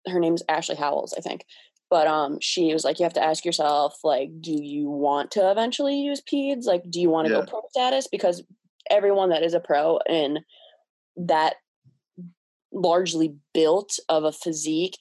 [0.07, 1.45] her name's Ashley Howells, I think.
[1.91, 5.51] But um, she was like, you have to ask yourself, like, do you want to
[5.51, 6.65] eventually use peds?
[6.65, 7.41] Like, do you want to yeah.
[7.41, 8.07] go pro status?
[8.07, 8.45] Because
[8.91, 10.41] everyone that is a pro and
[11.17, 11.57] that
[12.73, 14.97] largely built of a physique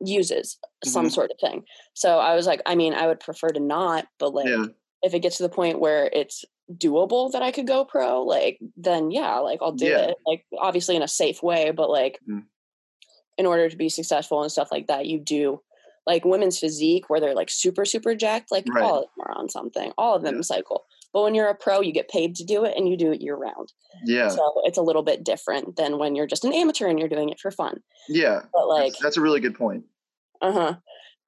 [0.00, 0.88] uses mm-hmm.
[0.88, 1.64] some sort of thing.
[1.94, 4.66] So I was like, I mean, I would prefer to not, but like, yeah.
[5.02, 8.58] if it gets to the point where it's doable that I could go pro, like
[8.76, 10.08] then yeah, like I'll do yeah.
[10.08, 10.16] it.
[10.26, 12.42] Like obviously in a safe way, but like mm.
[13.38, 15.60] in order to be successful and stuff like that, you do
[16.06, 18.50] like women's physique where they're like super super jacked.
[18.50, 18.82] Like right.
[18.82, 19.92] all of them are on something.
[19.98, 20.42] All of them yeah.
[20.42, 20.84] cycle.
[21.12, 23.20] But when you're a pro, you get paid to do it and you do it
[23.20, 23.72] year round.
[24.04, 24.28] Yeah.
[24.28, 27.28] So it's a little bit different than when you're just an amateur and you're doing
[27.28, 27.80] it for fun.
[28.08, 28.42] Yeah.
[28.52, 29.84] But like that's, that's a really good point.
[30.40, 30.74] Uh huh.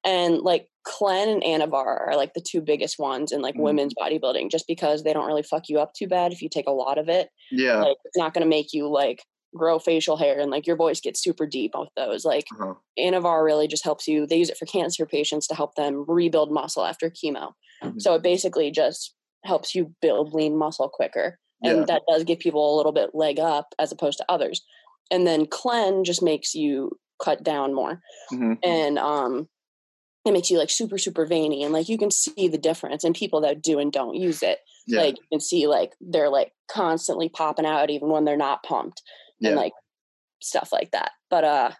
[0.05, 3.61] and like Clen and Anavar are like the two biggest ones in like mm.
[3.61, 6.66] women's bodybuilding, just because they don't really fuck you up too bad if you take
[6.66, 7.31] a lot of it.
[7.51, 9.23] Yeah, like it's not gonna make you like
[9.55, 12.25] grow facial hair and like your voice gets super deep with those.
[12.25, 12.75] Like uh-huh.
[12.99, 14.27] Anavar really just helps you.
[14.27, 17.53] They use it for cancer patients to help them rebuild muscle after chemo.
[17.83, 17.99] Mm-hmm.
[17.99, 21.38] So it basically just helps you build lean muscle quicker.
[21.62, 21.85] And yeah.
[21.87, 24.62] that does give people a little bit leg up as opposed to others.
[25.11, 28.00] And then Clen just makes you cut down more.
[28.33, 28.54] Mm-hmm.
[28.62, 29.48] And um
[30.24, 33.12] it makes you like super super veiny and like you can see the difference in
[33.12, 35.00] people that do and don't use it yeah.
[35.00, 39.02] like you can see like they're like constantly popping out even when they're not pumped
[39.38, 39.50] yeah.
[39.50, 39.72] and like
[40.40, 41.70] stuff like that but uh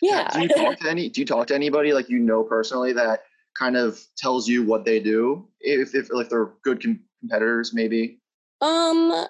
[0.00, 2.92] yeah do you talk to any do you talk to anybody like you know personally
[2.92, 3.22] that
[3.58, 8.18] kind of tells you what they do if if like they're good com- competitors maybe
[8.60, 9.26] um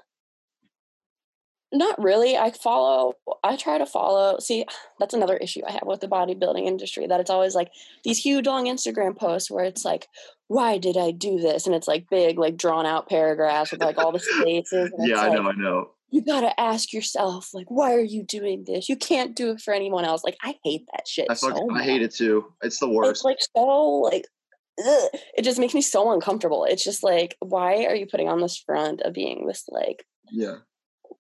[1.73, 2.37] not really.
[2.37, 4.39] I follow, I try to follow.
[4.39, 4.67] See,
[5.01, 7.71] that's another issue I have with the bodybuilding industry that it's always like
[8.05, 10.07] these huge long Instagram posts where it's like,
[10.49, 11.67] why did I do this?
[11.67, 14.93] And it's like big, like drawn out paragraphs with like all the spaces.
[14.99, 15.91] yeah, I like, know, I know.
[16.13, 18.89] You gotta ask yourself, like, why are you doing this?
[18.89, 20.23] You can't do it for anyone else.
[20.23, 21.27] Like, I hate that shit.
[21.29, 22.53] I, so I hate it too.
[22.63, 23.11] It's the worst.
[23.11, 24.27] It's like so like
[24.79, 25.09] ugh.
[25.37, 26.65] it just makes me so uncomfortable.
[26.65, 30.57] It's just like, why are you putting on this front of being this like yeah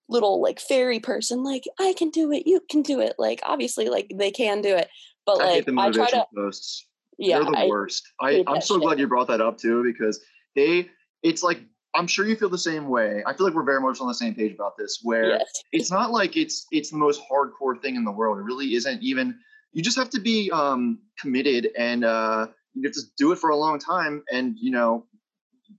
[0.09, 3.89] little like fairy person like i can do it you can do it like obviously
[3.89, 4.89] like they can do it
[5.25, 6.87] but I like i try to posts
[7.19, 8.83] yeah they're the I worst i i'm so shit.
[8.83, 10.21] glad you brought that up too because
[10.55, 10.91] they
[11.23, 11.63] it's like
[11.95, 14.15] i'm sure you feel the same way i feel like we're very much on the
[14.15, 15.63] same page about this where yes.
[15.73, 19.03] it's not like it's it's the most hardcore thing in the world it really isn't
[19.03, 19.39] even
[19.73, 23.51] you just have to be um committed and uh you have to do it for
[23.51, 25.07] a long time and you know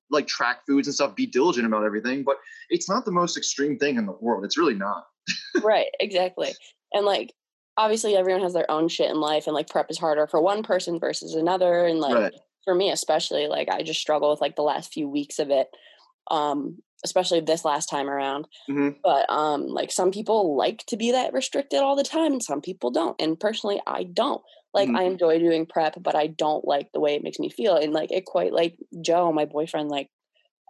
[0.09, 2.23] like track foods and stuff, be diligent about everything.
[2.23, 2.37] But
[2.69, 4.45] it's not the most extreme thing in the world.
[4.45, 5.05] It's really not.
[5.63, 6.53] right, exactly.
[6.93, 7.33] And like
[7.77, 10.63] obviously everyone has their own shit in life and like prep is harder for one
[10.63, 11.85] person versus another.
[11.85, 12.33] And like right.
[12.63, 15.67] for me especially, like I just struggle with like the last few weeks of it.
[16.31, 18.47] Um, especially this last time around.
[18.69, 18.99] Mm-hmm.
[19.03, 22.61] But um, like some people like to be that restricted all the time, and some
[22.61, 23.19] people don't.
[23.21, 24.41] And personally, I don't.
[24.73, 24.97] Like mm-hmm.
[24.97, 27.75] I enjoy doing prep, but I don't like the way it makes me feel.
[27.75, 30.09] And like it quite like Joe, my boyfriend, like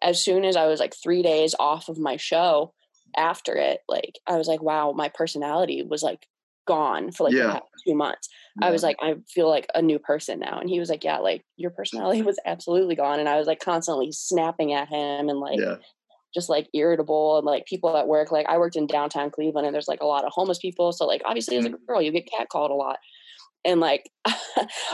[0.01, 2.73] as soon as I was like three days off of my show
[3.15, 6.27] after it, like I was like, wow, my personality was like
[6.65, 7.59] gone for like yeah.
[7.85, 8.27] two months.
[8.59, 8.67] Yeah.
[8.67, 10.59] I was like, I feel like a new person now.
[10.59, 13.19] And he was like, Yeah, like your personality was absolutely gone.
[13.19, 15.75] And I was like constantly snapping at him and like yeah.
[16.33, 18.31] just like irritable and like people at work.
[18.31, 20.91] Like I worked in downtown Cleveland and there's like a lot of homeless people.
[20.91, 21.67] So like obviously mm-hmm.
[21.67, 21.85] as a mm-hmm.
[21.85, 22.97] girl, you get catcalled a lot
[23.65, 24.09] and like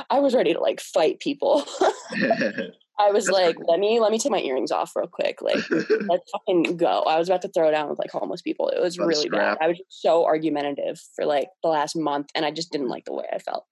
[0.10, 1.66] I was ready to like fight people.
[3.00, 5.42] I was That's like, let me let me take my earrings off real quick.
[5.42, 7.04] Like, let's fucking go.
[7.04, 8.68] I was about to throw down with like homeless people.
[8.70, 9.58] It was really bad.
[9.62, 13.06] I was just so argumentative for like the last month, and I just didn't like
[13.06, 13.66] the way I felt.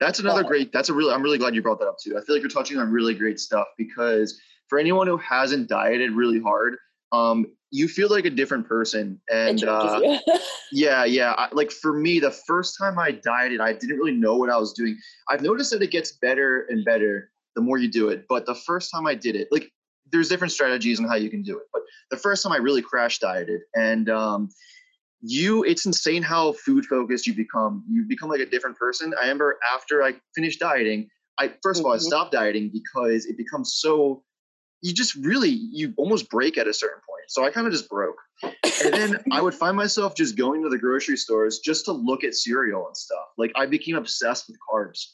[0.00, 0.72] That's another but, great.
[0.72, 1.14] That's a really.
[1.14, 2.18] I'm really glad you brought that up too.
[2.18, 6.10] I feel like you're touching on really great stuff because for anyone who hasn't dieted
[6.12, 6.76] really hard,
[7.12, 9.20] um, you feel like a different person.
[9.30, 10.18] And uh,
[10.72, 11.34] yeah, yeah.
[11.38, 14.56] I, like for me, the first time I dieted, I didn't really know what I
[14.56, 14.98] was doing.
[15.28, 18.26] I've noticed that it gets better and better the more you do it.
[18.28, 19.70] But the first time I did it, like
[20.10, 21.64] there's different strategies on how you can do it.
[21.72, 24.48] But the first time I really crash dieted and um,
[25.20, 29.22] you it's insane how food focused you become you become like a different person i
[29.22, 31.80] remember after i finished dieting i 1st mm-hmm.
[31.80, 32.04] of all i mm-hmm.
[32.04, 34.22] stopped dieting because it becomes so
[34.82, 37.88] you just really you almost break at a certain point so I kind of just
[37.88, 38.16] broke.
[38.42, 42.24] And then I would find myself just going to the grocery stores just to look
[42.24, 43.26] at cereal and stuff.
[43.38, 45.06] Like I became obsessed with carbs.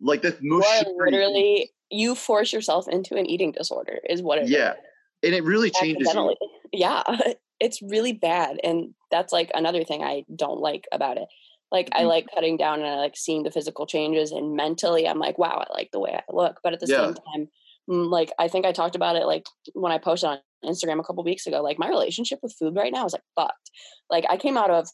[0.00, 4.72] Like the most literally you force yourself into an eating disorder is what it yeah.
[4.72, 4.76] Is.
[5.24, 6.34] And it really changes you.
[6.72, 7.02] Yeah.
[7.60, 8.60] It's really bad.
[8.62, 11.26] And that's like another thing I don't like about it.
[11.72, 12.02] Like mm-hmm.
[12.02, 15.38] I like cutting down and I like seeing the physical changes and mentally I'm like,
[15.38, 16.60] wow, I like the way I look.
[16.62, 17.06] But at the yeah.
[17.06, 17.48] same time,
[17.90, 21.02] mm, like I think I talked about it like when I posted on Instagram a
[21.02, 23.72] couple weeks ago, like my relationship with food right now is like fucked.
[24.08, 24.88] Like I came out of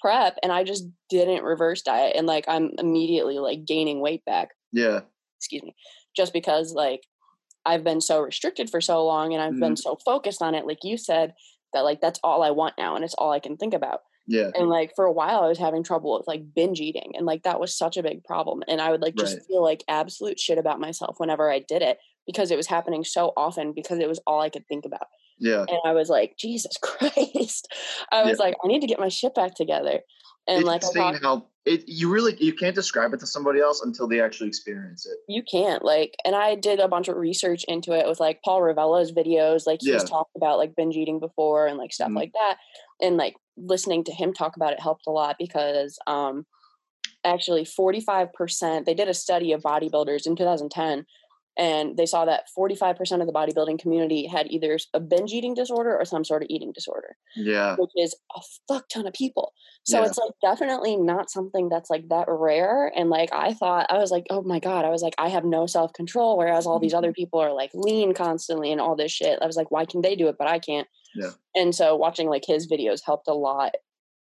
[0.00, 4.50] prep and I just didn't reverse diet and like I'm immediately like gaining weight back.
[4.70, 5.00] Yeah.
[5.42, 5.74] Excuse me.
[6.16, 7.02] Just because like
[7.64, 9.60] I've been so restricted for so long and I've mm.
[9.60, 9.90] been mm-hmm.
[9.90, 11.34] so focused on it, like you said,
[11.72, 14.00] that like that's all I want now and it's all I can think about.
[14.26, 14.50] Yeah.
[14.54, 17.42] And like for a while I was having trouble with like binge eating and like
[17.42, 18.62] that was such a big problem.
[18.68, 19.46] And I would like just right.
[19.48, 23.32] feel like absolute shit about myself whenever I did it because it was happening so
[23.36, 25.06] often because it was all I could think about.
[25.38, 25.64] Yeah.
[25.68, 27.72] And I was like, Jesus Christ.
[28.12, 28.44] I was yeah.
[28.44, 30.00] like, I need to get my shit back together.
[30.48, 33.82] And it's like insane how it you really you can't describe it to somebody else
[33.82, 35.16] until they actually experience it.
[35.28, 35.84] You can't.
[35.84, 39.66] Like and I did a bunch of research into it with like Paul Revelia's videos.
[39.66, 39.98] Like he's yeah.
[39.98, 42.16] talked about like binge eating before and like stuff mm-hmm.
[42.16, 42.56] like that.
[43.00, 46.46] And like listening to him talk about it helped a lot because um
[47.24, 51.06] actually 45%, they did a study of bodybuilders in 2010
[51.58, 55.94] and they saw that 45% of the bodybuilding community had either a binge eating disorder
[55.94, 57.16] or some sort of eating disorder.
[57.36, 57.76] Yeah.
[57.76, 59.52] Which is a fuck ton of people.
[59.84, 60.06] So yeah.
[60.06, 62.90] it's like definitely not something that's like that rare.
[62.96, 65.44] And like I thought, I was like, oh my God, I was like, I have
[65.44, 66.38] no self control.
[66.38, 67.14] Whereas all these other mm-hmm.
[67.14, 69.38] people are like lean constantly and all this shit.
[69.42, 70.88] I was like, why can they do it, but I can't?
[71.14, 71.32] Yeah.
[71.54, 73.74] And so watching like his videos helped a lot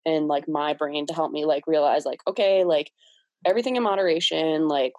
[0.06, 2.92] in like my brain to help me like realize like, okay, like
[3.46, 4.94] everything in moderation, like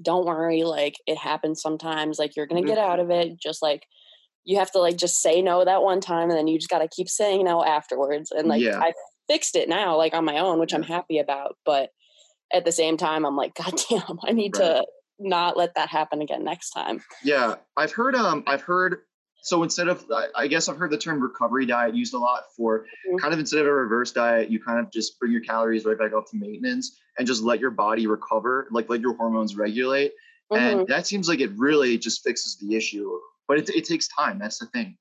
[0.00, 3.86] don't worry like it happens sometimes like you're gonna get out of it just like
[4.44, 6.78] you have to like just say no that one time and then you just got
[6.78, 8.78] to keep saying no afterwards and like yeah.
[8.78, 8.92] i
[9.28, 11.90] fixed it now like on my own which i'm happy about but
[12.52, 14.66] at the same time i'm like god damn i need right.
[14.66, 14.86] to
[15.18, 18.98] not let that happen again next time yeah i've heard um i've heard
[19.46, 20.04] so instead of
[20.34, 23.16] i guess i've heard the term recovery diet used a lot for mm-hmm.
[23.18, 25.98] kind of instead of a reverse diet you kind of just bring your calories right
[25.98, 30.12] back up to maintenance and just let your body recover, like let your hormones regulate.
[30.52, 30.78] Mm-hmm.
[30.78, 33.18] And that seems like it really just fixes the issue.
[33.48, 34.38] But it, it takes time.
[34.38, 34.96] That's the thing.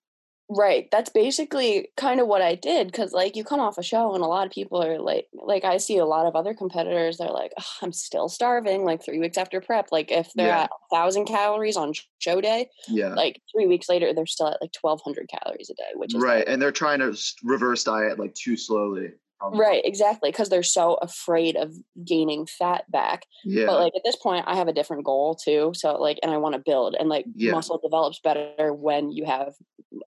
[0.49, 0.87] Right.
[0.91, 4.23] That's basically kind of what I did because, like, you come off a show and
[4.23, 7.29] a lot of people are like, like, I see a lot of other competitors, they're
[7.29, 9.87] like, oh, I'm still starving, like, three weeks after prep.
[9.91, 10.63] Like, if they're yeah.
[10.63, 14.61] at a thousand calories on show day, yeah, like, three weeks later, they're still at
[14.61, 16.39] like 1200 calories a day, which is right.
[16.39, 19.13] Like, and they're trying to reverse diet like too slowly.
[19.53, 23.25] Right, exactly, because they're so afraid of gaining fat back.
[23.43, 23.65] Yeah.
[23.65, 25.71] But like at this point, I have a different goal too.
[25.75, 27.51] So like, and I want to build, and like yeah.
[27.51, 29.53] muscle develops better when you have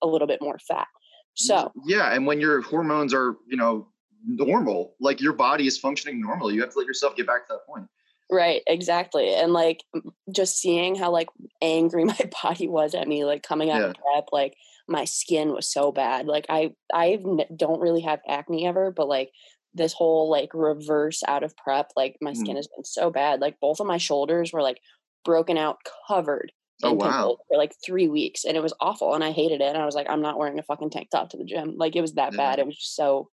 [0.01, 0.87] a little bit more fat.
[1.35, 3.87] So yeah, and when your hormones are you know
[4.25, 7.53] normal, like your body is functioning normal, you have to let yourself get back to
[7.53, 7.87] that point.
[8.31, 9.33] Right, exactly.
[9.33, 9.83] And like
[10.31, 11.29] just seeing how like
[11.61, 13.87] angry my body was at me, like coming out yeah.
[13.87, 14.55] of prep, like
[14.89, 16.25] my skin was so bad.
[16.25, 17.19] Like I I
[17.55, 19.31] don't really have acne ever, but like
[19.73, 22.57] this whole like reverse out of prep, like my skin mm.
[22.57, 23.39] has been so bad.
[23.39, 24.79] Like both of my shoulders were like
[25.23, 26.51] broken out, covered.
[26.81, 27.37] Oh wow!
[27.49, 29.67] For like three weeks, and it was awful, and I hated it.
[29.67, 31.75] And I was like, I'm not wearing a fucking tank top to the gym.
[31.77, 32.37] Like it was that yeah.
[32.37, 32.59] bad.
[32.59, 33.29] It was just so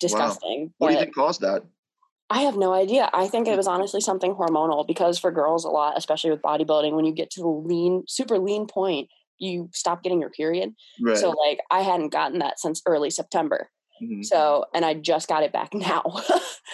[0.00, 0.64] disgusting.
[0.64, 0.70] Wow.
[0.78, 1.62] What do you think caused that?
[2.30, 3.08] I have no idea.
[3.12, 6.94] I think it was honestly something hormonal because for girls, a lot, especially with bodybuilding,
[6.94, 10.74] when you get to the lean, super lean point, you stop getting your period.
[11.00, 11.16] Right.
[11.16, 13.70] So like I hadn't gotten that since early September.
[14.02, 14.22] Mm-hmm.
[14.22, 16.02] So and I just got it back now.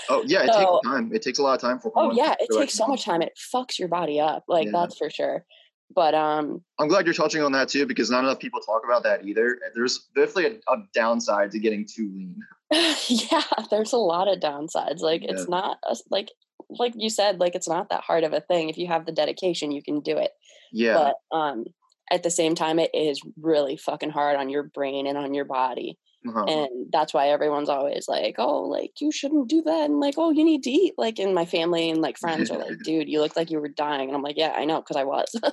[0.09, 1.15] oh yeah, it so, takes time.
[1.15, 1.93] It takes a lot of time for.
[1.95, 3.23] Oh yeah, it takes so much time.
[3.23, 4.45] It fucks your body up.
[4.49, 4.73] Like yeah.
[4.73, 5.45] that's for sure.
[5.93, 9.03] But um, I'm glad you're touching on that too because not enough people talk about
[9.03, 9.59] that either.
[9.75, 12.37] There's definitely a, a downside to getting too lean.
[13.09, 15.01] yeah, there's a lot of downsides.
[15.01, 15.33] Like yeah.
[15.33, 16.31] it's not a, like
[16.69, 18.69] like you said, like it's not that hard of a thing.
[18.69, 20.31] If you have the dedication, you can do it.
[20.73, 21.13] Yeah.
[21.31, 21.65] But um,
[22.11, 25.45] at the same time it is really fucking hard on your brain and on your
[25.45, 26.45] body uh-huh.
[26.45, 30.31] and that's why everyone's always like oh like you shouldn't do that and like oh
[30.31, 33.21] you need to eat like in my family and like friends are like dude you
[33.21, 35.53] look like you were dying and i'm like yeah i know because i was like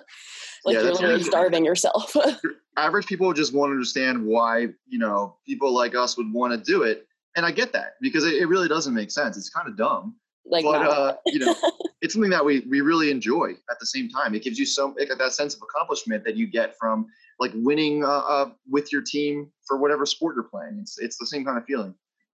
[0.76, 2.14] yeah, you're literally starving yourself
[2.78, 6.84] average people just won't understand why you know people like us would want to do
[6.84, 9.78] it and i get that because it, it really doesn't make sense it's kind of
[9.78, 10.16] dumb
[10.50, 11.56] like but uh, you know
[12.02, 14.36] it's something that we we really enjoy at the same time.
[14.36, 17.08] It gives you some that sense of accomplishment that you get from
[17.40, 20.78] like winning uh, uh, with your team for whatever sport you're playing.
[20.80, 21.94] It's it's the same kind of feeling.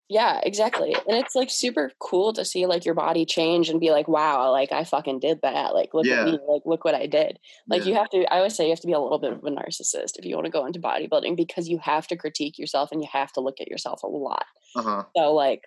[0.08, 0.94] Yeah exactly.
[0.94, 4.50] And it's like super cool to see like your body change and be like wow
[4.50, 5.74] like i fucking did that.
[5.74, 6.20] Like look yeah.
[6.20, 6.38] at me.
[6.48, 7.38] Like look what i did.
[7.68, 7.88] Like yeah.
[7.88, 9.50] you have to i always say you have to be a little bit of a
[9.50, 13.02] narcissist if you want to go into bodybuilding because you have to critique yourself and
[13.02, 14.46] you have to look at yourself a lot.
[14.76, 15.04] Uh-huh.
[15.16, 15.62] so like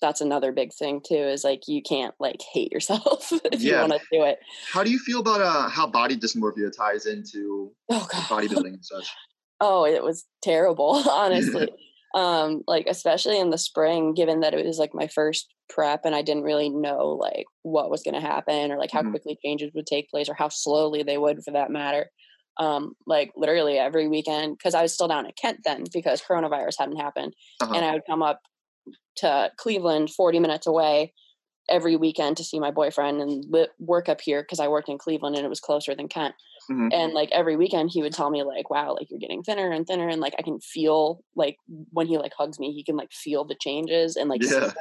[0.00, 3.82] that's another big thing too is like you can't like hate yourself if yeah.
[3.82, 4.38] you want to do it
[4.72, 9.08] how do you feel about uh how body dysmorphia ties into oh, bodybuilding and such
[9.60, 11.68] oh it was terrible honestly
[12.14, 16.14] um like especially in the spring given that it was like my first prep and
[16.14, 19.10] i didn't really know like what was going to happen or like how mm-hmm.
[19.10, 22.10] quickly changes would take place or how slowly they would for that matter
[22.58, 26.76] um like literally every weekend because i was still down at kent then because coronavirus
[26.78, 27.74] hadn't happened uh-huh.
[27.74, 28.40] and i would come up
[29.16, 31.12] to Cleveland, 40 minutes away,
[31.68, 34.98] every weekend to see my boyfriend and li- work up here because I worked in
[34.98, 36.34] Cleveland and it was closer than Kent.
[36.70, 36.88] Mm-hmm.
[36.92, 39.86] And like every weekend, he would tell me like, "Wow, like you're getting thinner and
[39.86, 41.56] thinner," and like I can feel like
[41.90, 44.42] when he like hugs me, he can like feel the changes and like.
[44.42, 44.72] Yeah.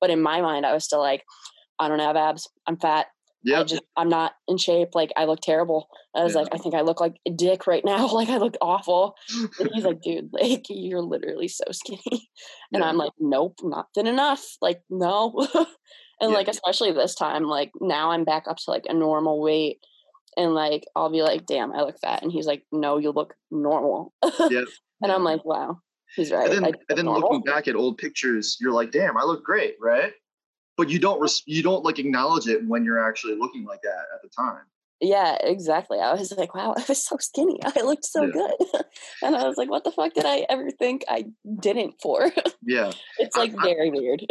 [0.00, 1.24] But in my mind, I was still like,
[1.78, 2.48] "I don't have abs.
[2.66, 3.06] I'm fat.
[3.42, 3.60] Yeah.
[3.60, 4.94] I just I'm not in shape.
[4.94, 5.88] Like I look terrible.
[6.14, 6.42] I was yeah.
[6.42, 8.06] like, I think I look like a dick right now.
[8.12, 9.16] like I look awful.
[9.58, 12.28] and he's like, dude, like you're literally so skinny.
[12.72, 12.88] And yeah.
[12.88, 14.44] I'm like, nope, not thin enough.
[14.62, 15.34] Like, no.
[15.54, 15.66] and
[16.20, 16.28] yeah.
[16.28, 19.78] like especially this time, like now I'm back up to like a normal weight.
[20.36, 22.22] And like I'll be like, damn, I look fat.
[22.22, 24.12] And he's like, No, you look normal.
[24.50, 24.62] yeah.
[25.02, 25.80] And I'm like, wow,
[26.14, 26.50] he's right.
[26.50, 29.76] And then, and then looking back at old pictures, you're like, damn, I look great,
[29.80, 30.12] right?
[30.80, 34.06] But you don't res- you don't like acknowledge it when you're actually looking like that
[34.14, 34.62] at the time.
[34.98, 35.98] Yeah, exactly.
[35.98, 37.60] I was like, wow, I was so skinny.
[37.64, 38.30] I looked so yeah.
[38.32, 38.82] good.
[39.22, 41.26] and I was like, what the fuck did I ever think I
[41.60, 42.32] didn't for?
[42.62, 42.92] Yeah.
[43.18, 44.22] it's like I, very I, weird.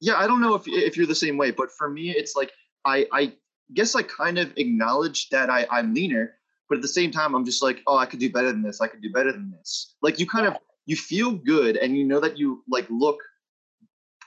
[0.00, 2.50] yeah, I don't know if if you're the same way, but for me it's like
[2.84, 3.34] I I
[3.72, 6.34] guess I kind of acknowledge that I I'm leaner,
[6.68, 8.80] but at the same time I'm just like, oh, I could do better than this.
[8.80, 9.94] I could do better than this.
[10.02, 10.54] Like you kind yeah.
[10.54, 13.20] of you feel good and you know that you like look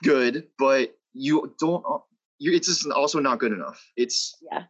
[0.02, 1.98] good, but you don't uh,
[2.38, 3.84] you it's just also not good enough.
[3.96, 4.64] It's yeah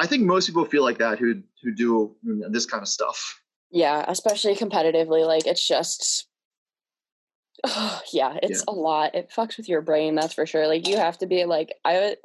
[0.00, 2.16] I think most people feel like that who who do
[2.50, 3.38] this kind of stuff.
[3.70, 5.26] Yeah, especially competitively.
[5.26, 6.26] Like it's just,
[7.64, 8.72] oh, yeah, it's yeah.
[8.72, 9.14] a lot.
[9.14, 10.66] It fucks with your brain, that's for sure.
[10.66, 12.16] Like you have to be like I,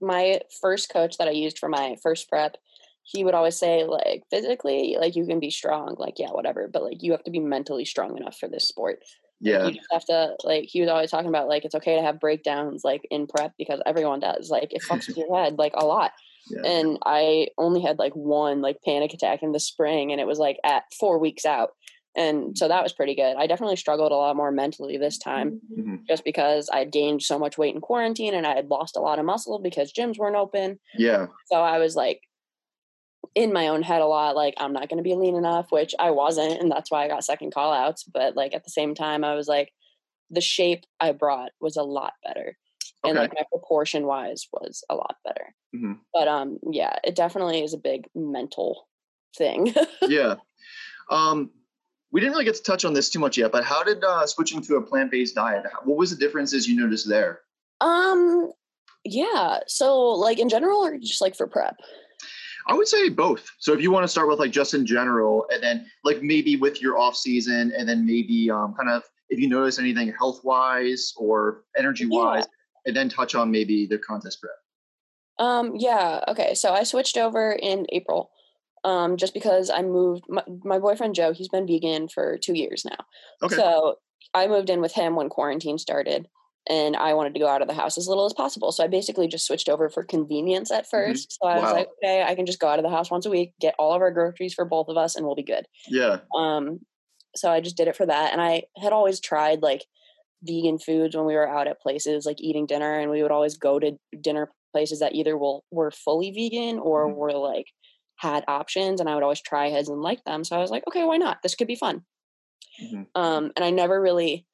[0.00, 2.56] my first coach that I used for my first prep,
[3.04, 6.82] he would always say like physically, like you can be strong, like yeah, whatever, but
[6.82, 9.04] like you have to be mentally strong enough for this sport.
[9.40, 10.64] Yeah, like, you just have to like.
[10.68, 13.80] He was always talking about like it's okay to have breakdowns like in prep because
[13.86, 14.50] everyone does.
[14.50, 16.12] Like it fucks with your head like a lot.
[16.50, 16.62] Yeah.
[16.64, 20.38] And I only had like one like panic attack in the spring and it was
[20.38, 21.70] like at four weeks out.
[22.16, 23.36] And so that was pretty good.
[23.36, 25.96] I definitely struggled a lot more mentally this time mm-hmm.
[26.08, 29.00] just because I had gained so much weight in quarantine and I had lost a
[29.00, 30.80] lot of muscle because gyms weren't open.
[30.96, 31.26] Yeah.
[31.46, 32.20] So I was like
[33.34, 35.94] in my own head a lot, like I'm not going to be lean enough, which
[35.98, 36.60] I wasn't.
[36.60, 38.04] And that's why I got second call outs.
[38.04, 39.72] But like at the same time, I was like,
[40.30, 42.56] the shape I brought was a lot better
[43.04, 45.54] and like my proportion wise was a lot better.
[45.74, 45.94] Mm-hmm.
[46.12, 48.88] But um, yeah, it definitely is a big mental
[49.36, 49.74] thing.
[50.02, 50.36] yeah.
[51.10, 51.50] Um,
[52.12, 54.26] we didn't really get to touch on this too much yet, but how did uh,
[54.26, 55.64] switching to a plant based diet?
[55.84, 57.40] What was the differences you noticed there?
[57.80, 58.52] Um,
[59.04, 59.60] yeah.
[59.66, 61.76] So like in general, or just like for prep.
[62.66, 63.50] I would say both.
[63.58, 66.56] So if you want to start with like just in general, and then like maybe
[66.56, 70.40] with your off season, and then maybe um, kind of if you notice anything health
[70.44, 72.56] wise or energy wise, yeah
[72.86, 74.52] and then touch on maybe the contest prep.
[75.38, 76.20] Um, yeah.
[76.28, 76.54] Okay.
[76.54, 78.30] So I switched over in April,
[78.84, 80.24] um, just because I moved.
[80.28, 83.04] My, my boyfriend Joe, he's been vegan for two years now.
[83.42, 83.56] Okay.
[83.56, 83.96] So
[84.34, 86.28] I moved in with him when quarantine started,
[86.68, 88.70] and I wanted to go out of the house as little as possible.
[88.72, 91.14] So I basically just switched over for convenience at 1st mm-hmm.
[91.14, 91.62] So I wow.
[91.62, 93.74] was like, okay, I can just go out of the house once a week, get
[93.78, 95.66] all of our groceries for both of us, and we'll be good.
[95.88, 96.18] Yeah.
[96.36, 96.80] Um.
[97.36, 99.84] So I just did it for that, and I had always tried like
[100.42, 103.58] vegan foods when we were out at places like eating dinner and we would always
[103.58, 103.92] go to
[104.22, 107.16] dinner places that either will were fully vegan or mm-hmm.
[107.16, 107.66] were like
[108.16, 110.44] had options and I would always try his and like them.
[110.44, 111.38] So I was like, okay, why not?
[111.42, 112.02] This could be fun.
[112.82, 113.02] Mm-hmm.
[113.14, 114.46] Um, and I never really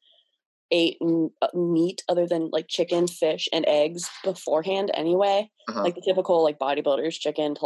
[0.71, 5.51] ate m- uh, meat other than like chicken, fish, and eggs beforehand anyway.
[5.69, 5.83] Uh-huh.
[5.83, 7.57] Like the typical like bodybuilders, chicken,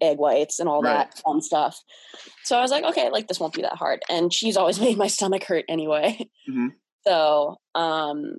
[0.00, 1.10] egg whites and all right.
[1.10, 1.82] that fun stuff.
[2.44, 4.02] So I was like, okay, like this won't be that hard.
[4.08, 6.28] And she's always made my stomach hurt anyway.
[6.48, 6.68] Mm-hmm.
[7.06, 8.36] So, um,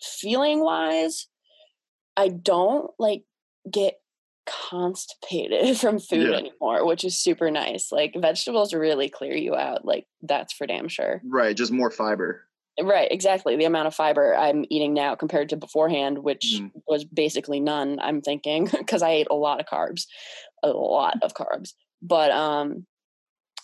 [0.00, 1.28] feeling wise,
[2.16, 3.22] I don't like
[3.70, 3.94] get
[4.46, 6.36] constipated from food yeah.
[6.36, 7.92] anymore, which is super nice.
[7.92, 9.84] Like vegetables really clear you out.
[9.84, 11.20] Like that's for damn sure.
[11.24, 12.44] Right, just more fiber.
[12.80, 13.56] Right, exactly.
[13.56, 16.70] The amount of fiber I'm eating now compared to beforehand, which mm.
[16.86, 20.06] was basically none, I'm thinking, because I ate a lot of carbs,
[20.62, 21.72] a lot of carbs.
[22.00, 22.86] But um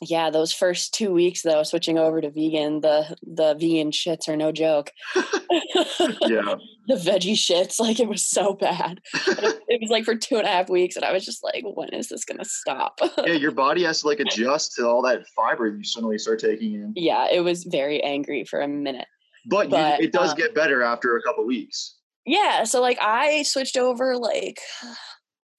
[0.00, 4.36] yeah, those first two weeks though, switching over to vegan, the the vegan shits are
[4.36, 4.92] no joke.
[5.16, 6.54] yeah,
[6.86, 9.00] the veggie shits, like it was so bad.
[9.26, 11.64] It, it, was like for two and a half weeks, and I was just like,
[11.64, 13.00] when is this gonna stop?
[13.18, 16.74] yeah, your body has to like adjust to all that fiber you suddenly start taking
[16.74, 16.92] in.
[16.94, 19.08] Yeah, it was very angry for a minute,
[19.46, 21.96] but, but you, it does um, get better after a couple weeks.
[22.24, 24.60] Yeah, so like I switched over like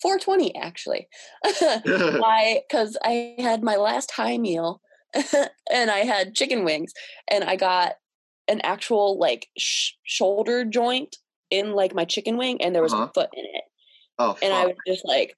[0.02, 1.08] 420 actually.
[2.20, 2.62] Why?
[2.68, 4.82] Because I had my last high meal
[5.72, 6.94] and I had chicken wings
[7.30, 7.94] and I got
[8.48, 11.18] an actual like sh- shoulder joint
[11.50, 13.08] in like my chicken wing and there was uh-huh.
[13.10, 13.64] a foot in it.
[14.18, 15.36] Oh, and I was just like,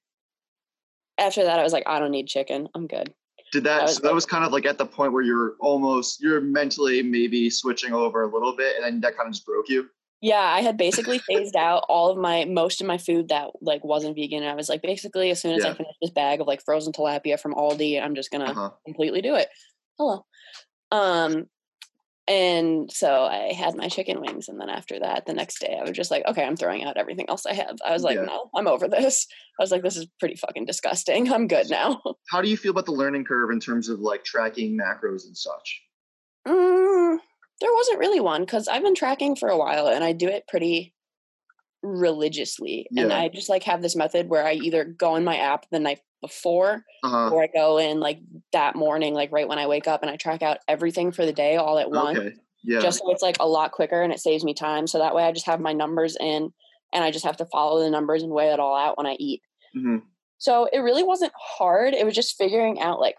[1.16, 2.68] after that, I was like, I don't need chicken.
[2.74, 3.14] I'm good.
[3.52, 3.90] Did that?
[3.90, 7.50] so that was kind of like at the point where you're almost you're mentally maybe
[7.50, 9.88] switching over a little bit, and then that kind of just broke you.
[10.22, 13.84] Yeah, I had basically phased out all of my most of my food that like
[13.84, 14.44] wasn't vegan.
[14.44, 15.70] And I was like, basically, as soon as yeah.
[15.70, 18.70] I finish this bag of like frozen tilapia from Aldi, I'm just gonna uh-huh.
[18.86, 19.48] completely do it.
[19.98, 20.24] Hello.
[20.92, 21.46] Um,
[22.28, 25.82] and so I had my chicken wings, and then after that, the next day, I
[25.82, 27.78] was just like, okay, I'm throwing out everything else I have.
[27.84, 28.24] I was like, yeah.
[28.24, 29.26] no, I'm over this.
[29.58, 31.32] I was like, this is pretty fucking disgusting.
[31.32, 32.00] I'm good now.
[32.30, 35.36] How do you feel about the learning curve in terms of like tracking macros and
[35.36, 35.82] such?
[36.46, 36.81] Mm,
[37.62, 40.48] there wasn't really one because I've been tracking for a while and I do it
[40.48, 40.92] pretty
[41.82, 42.88] religiously.
[42.90, 43.04] Yeah.
[43.04, 45.78] And I just like have this method where I either go in my app the
[45.78, 47.30] night before uh-huh.
[47.30, 48.20] or I go in like
[48.52, 51.32] that morning, like right when I wake up and I track out everything for the
[51.32, 52.18] day all at once.
[52.18, 52.34] Okay.
[52.64, 52.80] Yeah.
[52.80, 54.88] Just so it's like a lot quicker and it saves me time.
[54.88, 56.52] So that way I just have my numbers in
[56.92, 59.16] and I just have to follow the numbers and weigh it all out when I
[59.18, 59.42] eat.
[59.76, 59.98] Mm-hmm.
[60.38, 61.94] So it really wasn't hard.
[61.94, 63.16] It was just figuring out like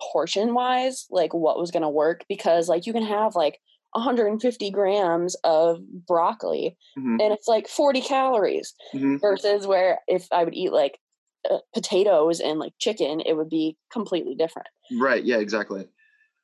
[0.00, 3.58] portion wise, like what was going to work because like you can have like
[3.92, 7.18] 150 grams of broccoli mm-hmm.
[7.20, 9.16] and it's like 40 calories mm-hmm.
[9.16, 10.98] versus where if I would eat like
[11.50, 14.68] uh, potatoes and like chicken, it would be completely different.
[14.98, 15.24] Right.
[15.24, 15.88] Yeah, exactly.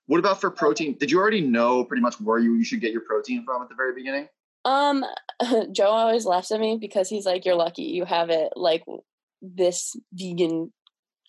[0.07, 0.97] What about for protein?
[0.99, 3.69] Did you already know pretty much where you, you should get your protein from at
[3.69, 4.29] the very beginning?
[4.65, 5.05] Um,
[5.73, 8.85] Joe always laughs at me because he's like, "You're lucky you have it like
[9.41, 10.73] this vegan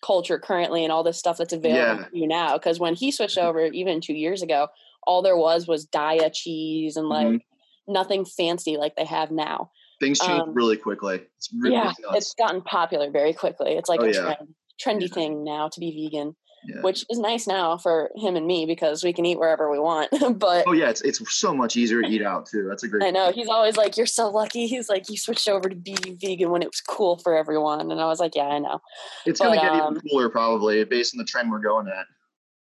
[0.04, 2.08] culture currently and all this stuff that's available yeah.
[2.08, 4.68] to you now." Because when he switched over, even two years ago,
[5.06, 7.92] all there was was Daiya cheese and like mm-hmm.
[7.92, 9.70] nothing fancy like they have now.
[10.00, 11.22] Things change um, really quickly.
[11.36, 12.16] It's really yeah, nuts.
[12.16, 13.72] it's gotten popular very quickly.
[13.72, 14.34] It's like oh, a yeah.
[14.34, 14.54] trend,
[15.02, 15.14] trendy yeah.
[15.14, 16.34] thing now to be vegan
[16.66, 16.80] yeah.
[16.80, 20.10] which is nice now for him and me because we can eat wherever we want.
[20.38, 22.66] but oh yeah, it's it's so much easier to eat out too.
[22.68, 23.02] That's a great.
[23.02, 25.96] I know he's always like, "You're so lucky." He's like, "You switched over to be
[26.20, 28.80] vegan when it was cool for everyone," and I was like, "Yeah, I know."
[29.26, 32.06] It's but, gonna get um, even cooler probably based on the trend we're going at.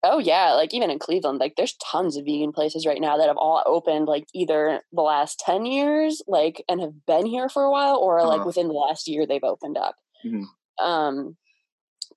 [0.03, 3.29] Oh yeah, like even in Cleveland, like there's tons of vegan places right now that
[3.29, 7.65] have all opened like either the last ten years, like and have been here for
[7.65, 8.47] a while, or like uh-huh.
[8.47, 9.97] within the last year they've opened up.
[10.25, 10.85] Mm-hmm.
[10.85, 11.37] Um,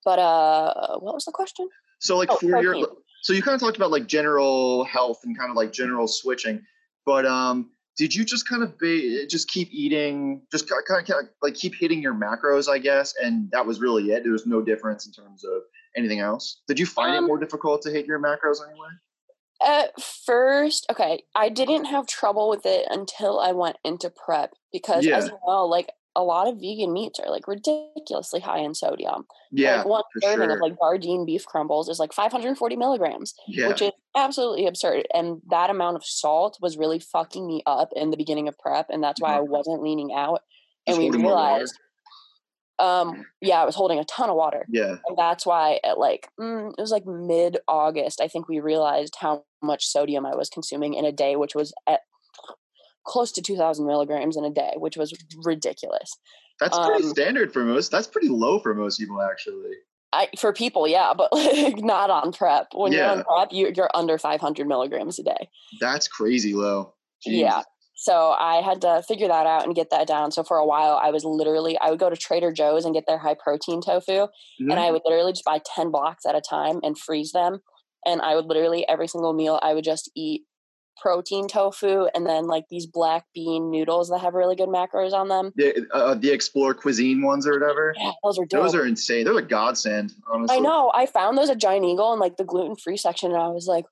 [0.06, 1.68] but uh, what was the question?
[2.00, 2.88] So like oh, for your
[3.22, 6.62] so you kind of talked about like general health and kind of like general switching,
[7.06, 11.26] but um did you just kind of be just keep eating just kind of, kind
[11.26, 14.48] of like keep hitting your macros i guess and that was really it there was
[14.48, 15.62] no difference in terms of
[15.96, 18.88] anything else did you find um, it more difficult to hit your macros anyway
[19.62, 25.06] at first okay i didn't have trouble with it until i went into prep because
[25.06, 25.18] yeah.
[25.18, 25.90] as well like
[26.20, 29.26] a lot of vegan meats are like ridiculously high in sodium.
[29.52, 30.56] Yeah, like one serving sure.
[30.56, 33.70] of like Gardein beef crumbles is like 540 milligrams, yeah.
[33.70, 35.08] which is absolutely absurd.
[35.14, 38.88] And that amount of salt was really fucking me up in the beginning of prep,
[38.90, 39.52] and that's why I mm-hmm.
[39.52, 40.42] wasn't leaning out.
[40.86, 41.80] And Just we realized,
[42.80, 44.66] um, yeah, I was holding a ton of water.
[44.70, 48.60] Yeah, and that's why at like mm, it was like mid August, I think we
[48.60, 52.02] realized how much sodium I was consuming in a day, which was at
[53.10, 56.16] close to 2000 milligrams in a day, which was ridiculous.
[56.60, 57.92] That's pretty um, standard for most.
[57.92, 59.72] That's pretty low for most people, actually.
[60.14, 62.68] I, for people, yeah, but like not on prep.
[62.74, 62.98] When yeah.
[63.00, 65.50] you're on prep, you, you're under 500 milligrams a day.
[65.80, 66.94] That's crazy low.
[67.28, 67.42] Jeez.
[67.42, 67.64] Yeah.
[67.96, 70.32] So I had to figure that out and get that down.
[70.32, 73.04] So for a while, I was literally I would go to Trader Joe's and get
[73.08, 74.72] their high protein tofu, mm-hmm.
[74.72, 77.60] and I would literally just buy 10 blocks at a time and freeze them.
[78.06, 80.44] And I would literally every single meal I would just eat
[81.02, 85.28] protein tofu and then like these black bean noodles that have really good macros on
[85.28, 85.52] them.
[85.56, 87.94] The uh, the Explore Cuisine ones or whatever.
[87.98, 88.64] Yeah, those are dope.
[88.64, 89.26] Those are insane.
[89.26, 90.14] They're a godsend.
[90.32, 90.92] Honestly, I know.
[90.94, 93.68] I found those at Giant Eagle in like the gluten free section, and I was
[93.68, 93.86] like,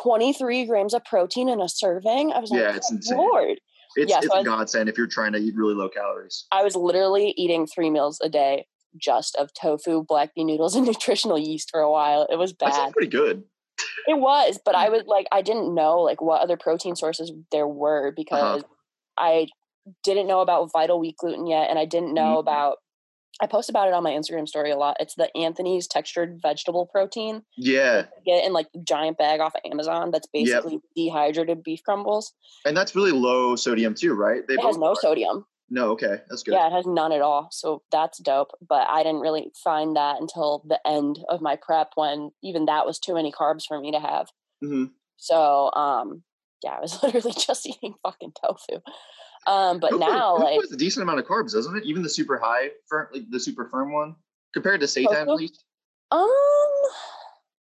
[0.00, 2.32] twenty three grams of protein in a serving.
[2.32, 3.18] I was like, yeah, it's insane.
[3.18, 3.60] Lord.
[3.96, 6.46] It's, yeah, it's so a was, godsend if you're trying to eat really low calories.
[6.52, 8.66] I was literally eating three meals a day
[8.96, 12.26] just of tofu, black bean noodles, and nutritional yeast for a while.
[12.30, 12.72] It was bad.
[12.72, 13.44] That's pretty good.
[14.06, 17.68] It was, but I was like, I didn't know like what other protein sources there
[17.68, 18.14] were uh-huh.
[18.16, 18.72] because uh-huh.
[19.18, 19.48] I
[20.04, 22.48] didn't know about vital wheat gluten yet, and I didn't know mm-hmm.
[22.48, 22.76] about.
[23.40, 24.96] I post about it on my Instagram story a lot.
[24.98, 27.42] It's the Anthony's textured vegetable protein.
[27.56, 30.10] Yeah, get in like giant bag off of Amazon.
[30.10, 30.82] That's basically yep.
[30.96, 32.32] dehydrated beef crumbles.
[32.64, 34.42] And that's really low sodium too, right?
[34.48, 35.44] They it has no sodium.
[35.70, 36.52] No, okay, that's good.
[36.52, 37.48] Yeah, it has none at all.
[37.50, 38.52] So that's dope.
[38.66, 42.86] But I didn't really find that until the end of my prep when even that
[42.86, 44.28] was too many carbs for me to have.
[44.64, 44.84] Mm-hmm.
[45.18, 46.22] So, um,
[46.62, 48.80] yeah, I was literally just eating fucking tofu.
[49.46, 51.84] Um, but tofu, now, tofu like, a decent amount of carbs, doesn't it?
[51.84, 54.16] Even the super high, firm, like the super firm one,
[54.54, 55.64] compared to seitan, at least.
[56.10, 56.28] Um,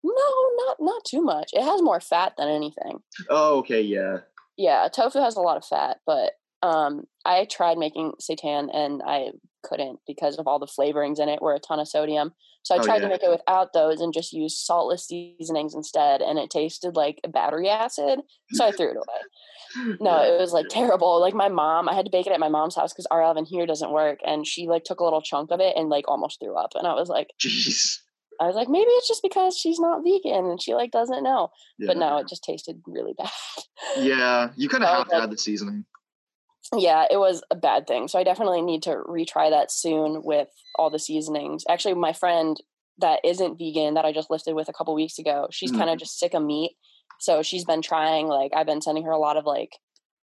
[0.03, 0.13] no,
[0.57, 1.49] not not too much.
[1.53, 2.99] It has more fat than anything.
[3.29, 4.19] Oh, okay, yeah.
[4.57, 6.33] Yeah, tofu has a lot of fat, but
[6.65, 9.31] um, I tried making seitan and I
[9.63, 12.33] couldn't because of all the flavorings in it were a ton of sodium.
[12.63, 13.01] So I oh, tried yeah.
[13.01, 17.19] to make it without those and just use saltless seasonings instead, and it tasted like
[17.31, 18.21] battery acid.
[18.53, 19.05] So I threw it away.
[19.99, 21.19] No, it was like terrible.
[21.19, 23.43] Like my mom, I had to bake it at my mom's house because our oven
[23.43, 26.39] here doesn't work, and she like took a little chunk of it and like almost
[26.39, 26.71] threw up.
[26.75, 27.97] And I was like, "Jeez."
[28.39, 31.49] I was like, maybe it's just because she's not vegan and she like doesn't know.
[31.77, 31.87] Yeah.
[31.87, 33.29] But no, it just tasted really bad.
[33.97, 35.85] Yeah, you kind of so have to add the seasoning
[36.73, 38.07] yeah, it was a bad thing.
[38.07, 41.63] So I definitely need to retry that soon with all the seasonings.
[41.69, 42.57] Actually, my friend
[42.99, 45.79] that isn't vegan that I just lifted with a couple weeks ago, she's mm-hmm.
[45.79, 46.71] kind of just sick of meat.
[47.19, 49.77] So she's been trying like I've been sending her a lot of like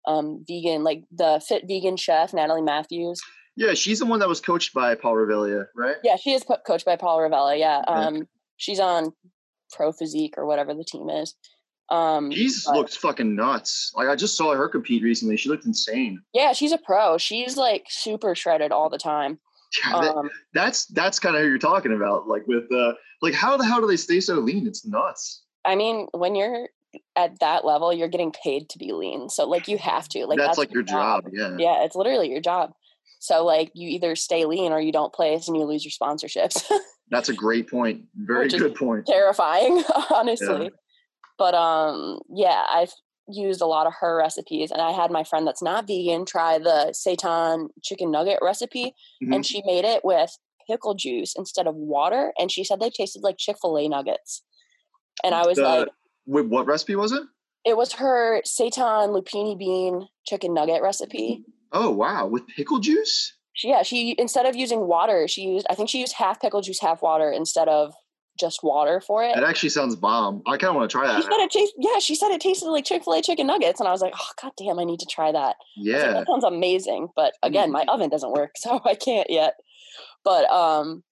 [0.08, 3.20] um vegan like the fit vegan chef Natalie Matthews.
[3.56, 5.98] Yeah, she's the one that was coached by Paul Revelia, right?
[6.04, 7.58] Yeah, she is coached by Paul Revelia.
[7.58, 7.82] Yeah.
[7.88, 8.28] Um
[8.58, 9.14] she's on
[9.72, 11.36] Pro Physique or whatever the team is.
[11.92, 13.92] Um, She's but- looks fucking nuts.
[13.96, 15.38] Like I just saw her compete recently.
[15.38, 16.22] She looked insane.
[16.34, 17.18] yeah, she's a pro.
[17.18, 19.40] She's like super shredded all the time.
[19.86, 22.28] Yeah, that- Um, that's that's kind of who you're talking about.
[22.28, 24.68] Like with uh, like how the hell do they stay so lean?
[24.68, 25.44] It's nuts.
[25.66, 26.70] I mean, when you're
[27.16, 29.30] at that level, you're getting paid to be lean.
[29.30, 30.26] So like you have to.
[30.26, 31.26] Like that's, like your job.
[31.32, 31.56] Yeah.
[31.58, 32.72] Yeah, it's literally your job.
[33.20, 36.64] So like you either stay lean or you don't place and you lose your sponsorships.
[37.12, 38.04] That's a great point.
[38.16, 39.06] Very Which good point.
[39.08, 39.84] Terrifying,
[40.14, 40.72] honestly.
[41.40, 42.94] But um yeah, I've
[43.32, 46.58] used a lot of her recipes and I had my friend that's not vegan try
[46.60, 49.36] the seitan chicken nugget recipe Mhm.
[49.36, 50.36] and she made it with
[50.68, 54.44] pickle juice instead of water and she said they tasted like Chick-fil-A nuggets.
[55.24, 55.88] And I was The- like
[56.28, 57.24] Wait, what recipe was it?
[57.66, 61.44] it was her seitan lupini bean chicken nugget recipe.
[61.72, 63.34] Oh wow, with pickle juice.
[63.54, 66.62] She, yeah, she instead of using water, she used I think she used half pickle
[66.62, 67.94] juice, half water instead of
[68.40, 69.36] just water for it.
[69.38, 70.42] It actually sounds bomb.
[70.48, 71.18] I kind of want to try that.
[71.18, 73.80] She said it tastes yeah, she said it tasted like Chick-fil-A chicken nuggets.
[73.80, 75.56] And I was like, oh god damn, I need to try that.
[75.78, 76.14] Was like, Yeah.
[76.14, 77.10] that sounds amazing.
[77.16, 79.56] But again, my oven doesn't work, so I can't yet.
[80.24, 81.04] But um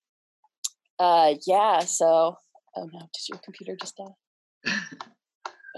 [0.99, 2.37] uh yeah, so
[2.75, 4.73] oh no, did your computer just die?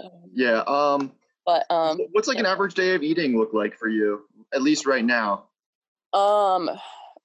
[0.02, 0.62] Um, Yeah.
[0.66, 1.12] Um.
[1.44, 4.22] but um What's like an average day of eating look like for you?
[4.54, 5.44] At least right now.
[6.14, 6.70] um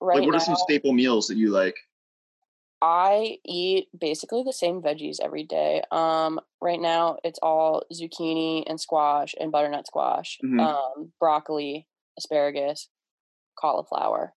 [0.01, 1.75] right like, what now, are some staple meals that you like?
[2.87, 5.81] I eat basically the same veggies every day.
[5.91, 10.59] Um, right now it's all zucchini and squash and butternut squash, Mhm.
[10.59, 12.89] um, broccoli, asparagus,
[13.59, 14.35] cauliflower.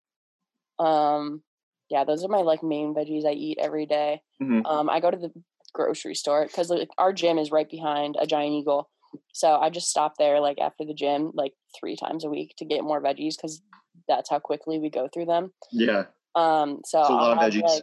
[0.78, 1.42] Um,
[1.90, 4.22] yeah, those are my like main veggies I eat every day.
[4.40, 4.62] Mhm.
[4.64, 5.32] Um, I go to the
[5.74, 8.88] grocery store because like our gym is right behind a giant eagle,
[9.34, 12.64] so I just stop there like after the gym like three times a week to
[12.64, 13.60] get more veggies because
[14.08, 15.52] that's how quickly we go through them.
[15.70, 16.06] Yeah.
[16.34, 17.62] Um, so a lot I'll of have, veggies.
[17.62, 17.82] like,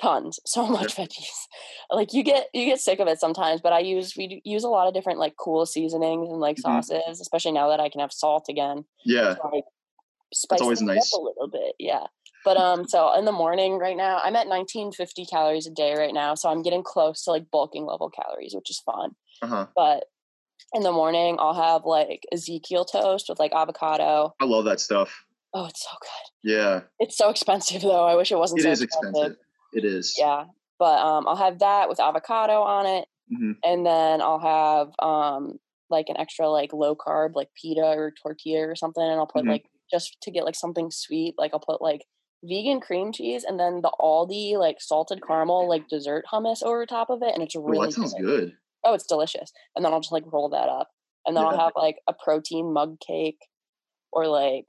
[0.00, 1.36] tons, so much veggies.
[1.90, 4.68] Like you get you get sick of it sometimes, but I use we use a
[4.68, 6.62] lot of different like cool seasonings and like Mhm.
[6.62, 8.84] sauces, especially now that I can have salt again.
[9.04, 9.36] Yeah.
[9.36, 9.62] So I
[10.34, 11.12] spice always nice.
[11.14, 12.04] up a little bit, yeah.
[12.44, 16.14] But um, so in the morning right now, I'm at 1950 calories a day right
[16.14, 19.12] now, so I'm getting close to like bulking level calories, which is fun.
[19.42, 19.66] Uh huh.
[19.76, 20.04] But
[20.74, 24.34] in the morning, I'll have like Ezekiel toast with like avocado.
[24.40, 25.24] I love that stuff.
[25.54, 26.52] Oh, it's so good.
[26.52, 26.80] Yeah.
[26.98, 28.04] It's so expensive though.
[28.04, 29.36] I wish it wasn't It so is expensive.
[29.72, 30.16] It is.
[30.18, 30.44] Yeah.
[30.78, 33.08] But um I'll have that with avocado on it.
[33.30, 35.58] hmm And then I'll have um
[35.90, 39.02] like an extra like low carb like pita or tortilla or something.
[39.02, 39.48] And I'll put Mhm.
[39.48, 42.04] like just to get like something sweet, like I'll put like
[42.44, 47.08] vegan cream cheese and then the Aldi like salted caramel like dessert hummus over top
[47.10, 47.32] of it.
[47.34, 48.24] And it's Oh, really that sounds good.
[48.26, 48.52] good.
[48.84, 49.52] Oh, it's delicious.
[49.74, 50.88] And then I'll just like roll that up.
[51.26, 53.38] And then I'll have like a protein mug cake
[54.12, 54.66] or like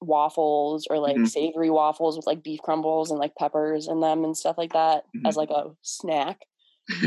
[0.00, 1.26] waffles or like Mhm.
[1.26, 5.04] savory waffles with like beef crumbles and like peppers in them and stuff like that
[5.14, 5.28] Mm-hmm.
[5.28, 6.40] as like a snack.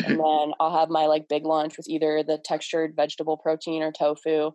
[0.03, 3.91] and then I'll have my like big lunch with either the textured vegetable protein or
[3.91, 4.51] tofu.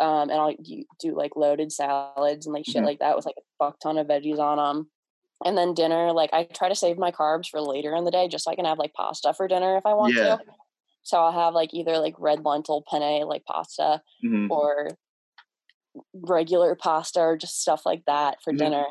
[0.00, 0.54] Um, and I'll
[1.00, 2.84] do like loaded salads and like shit Mhm.
[2.84, 4.90] like that with like a fuck ton of veggies on them.
[5.44, 8.28] And then dinner, like I try to save my carbs for later in the day
[8.28, 10.36] just so I can have like pasta for dinner if I want Yeah.
[10.36, 10.40] to.
[11.02, 14.48] So I'll have like either like red lentil penne like pasta Mhm.
[14.48, 14.88] or
[16.14, 18.58] regular pasta or just stuff like that for Mhm.
[18.58, 18.86] dinner.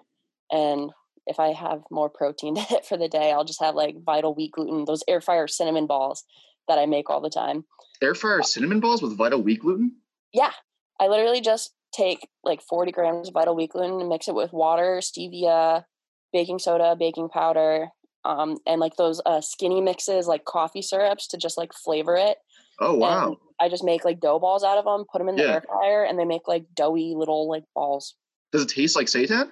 [0.51, 0.91] And
[1.25, 4.33] if I have more protein to hit for the day, I'll just have like vital
[4.33, 6.23] wheat gluten, those air fryer cinnamon balls
[6.67, 7.65] that I make all the time.
[8.01, 9.97] Air fryer cinnamon balls with vital wheat gluten.
[10.33, 10.51] Yeah.
[10.99, 14.51] I literally just take like 40 grams of vital wheat gluten and mix it with
[14.53, 15.85] water, stevia,
[16.31, 17.89] baking soda, baking powder,
[18.25, 22.37] um, and like those uh, skinny mixes, like coffee syrups to just like flavor it.
[22.79, 23.27] Oh wow.
[23.27, 25.53] And I just make like dough balls out of them, put them in the Yeah.
[25.53, 28.15] air fryer, and they make like doughy little like balls.
[28.51, 29.49] Does it taste like seitan?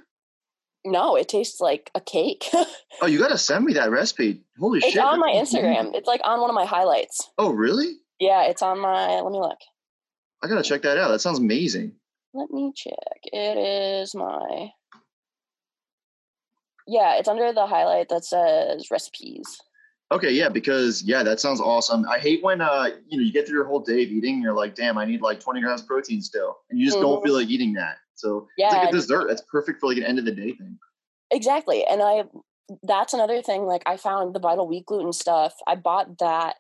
[0.84, 2.46] No, it tastes like a cake.
[3.04, 4.42] Oh, you gotta send me that recipe.
[4.60, 4.96] Holy it's shit.
[4.98, 5.32] It's on my.
[5.32, 5.96] Instagram.
[5.96, 7.30] It's like on one of my highlights.
[7.38, 7.94] Oh really?
[8.20, 9.22] Yeah, it's on my.
[9.22, 9.58] Let me look.
[10.44, 11.08] I gotta check that out.
[11.10, 11.94] That sounds amazing.
[12.34, 13.22] Let me check.
[13.24, 14.70] It is my.
[16.88, 19.58] Yeah, it's under the highlight that says recipes.
[20.12, 22.06] Okay, yeah, because yeah, that sounds awesome.
[22.10, 24.44] I hate when uh you know you get through your whole day of eating, and
[24.44, 27.20] you're like, damn, I need like 20 grams of protein still, and you just don't
[27.20, 27.24] Mhm.
[27.24, 27.98] feel like eating that.
[28.16, 29.28] So Yeah, it's like a dessert.
[29.30, 30.78] That's perfect for like an end of the day thing.
[31.32, 31.86] Exactly.
[31.86, 32.26] And I
[32.84, 33.66] that's another thing.
[33.66, 35.54] Like I found the vital wheat gluten stuff.
[35.66, 36.58] I bought that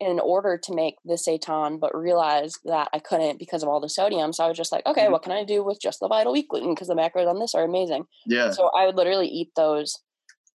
[0.00, 3.88] in order to make the seitan, but realized that I couldn't because of all the
[3.88, 4.32] sodium.
[4.32, 5.12] So I was just like, okay, Mhm.
[5.12, 6.74] what can I do with just the vital wheat gluten?
[6.74, 8.04] Because the macros on this are amazing.
[8.26, 8.50] Yeah.
[8.50, 9.98] So I would literally eat those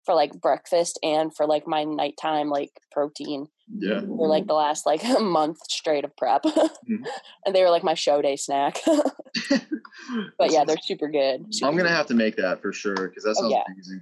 [0.04, 4.00] for like breakfast and for like my nighttime like protein Yeah.
[4.00, 6.42] for like the last like a month straight of prep.
[6.44, 7.04] Mhm.
[7.46, 8.80] and they were like my show day snack.
[10.38, 11.46] but yeah, they're super good.
[11.54, 11.94] super I'm gonna good.
[11.96, 13.62] have to make that for sure because that Oh, sounds yeah.
[13.72, 14.00] amazing.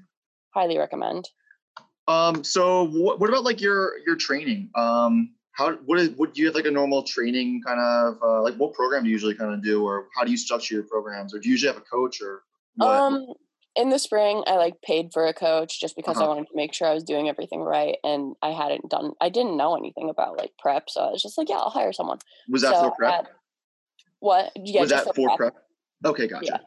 [0.54, 1.28] highly recommend.
[2.08, 4.70] Um, so what, what about like your your training?
[4.76, 8.42] Um, how what is what do you have like a normal training kind of uh,
[8.42, 10.84] like what program do you usually kind of do or how do you structure your
[10.84, 12.42] programs or do you usually have a coach or
[12.76, 12.88] what?
[13.00, 13.26] um
[13.76, 16.24] in the spring i like paid for a coach just because uh-huh.
[16.24, 19.28] i wanted to make sure i was doing everything right and i hadn't done i
[19.28, 22.18] didn't know anything about like prep so i was just like yeah i'll hire someone
[22.48, 23.26] was that so for prep at,
[24.20, 25.38] what yeah was that for, for prep?
[25.38, 25.54] prep?
[26.04, 26.58] okay gotcha yeah.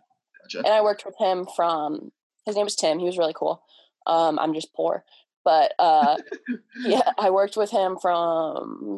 [0.43, 2.11] gotcha and i worked with him from
[2.45, 3.63] his name was tim he was really cool
[4.07, 5.03] um i'm just poor
[5.43, 6.17] but uh,
[6.85, 8.97] yeah, I worked with him from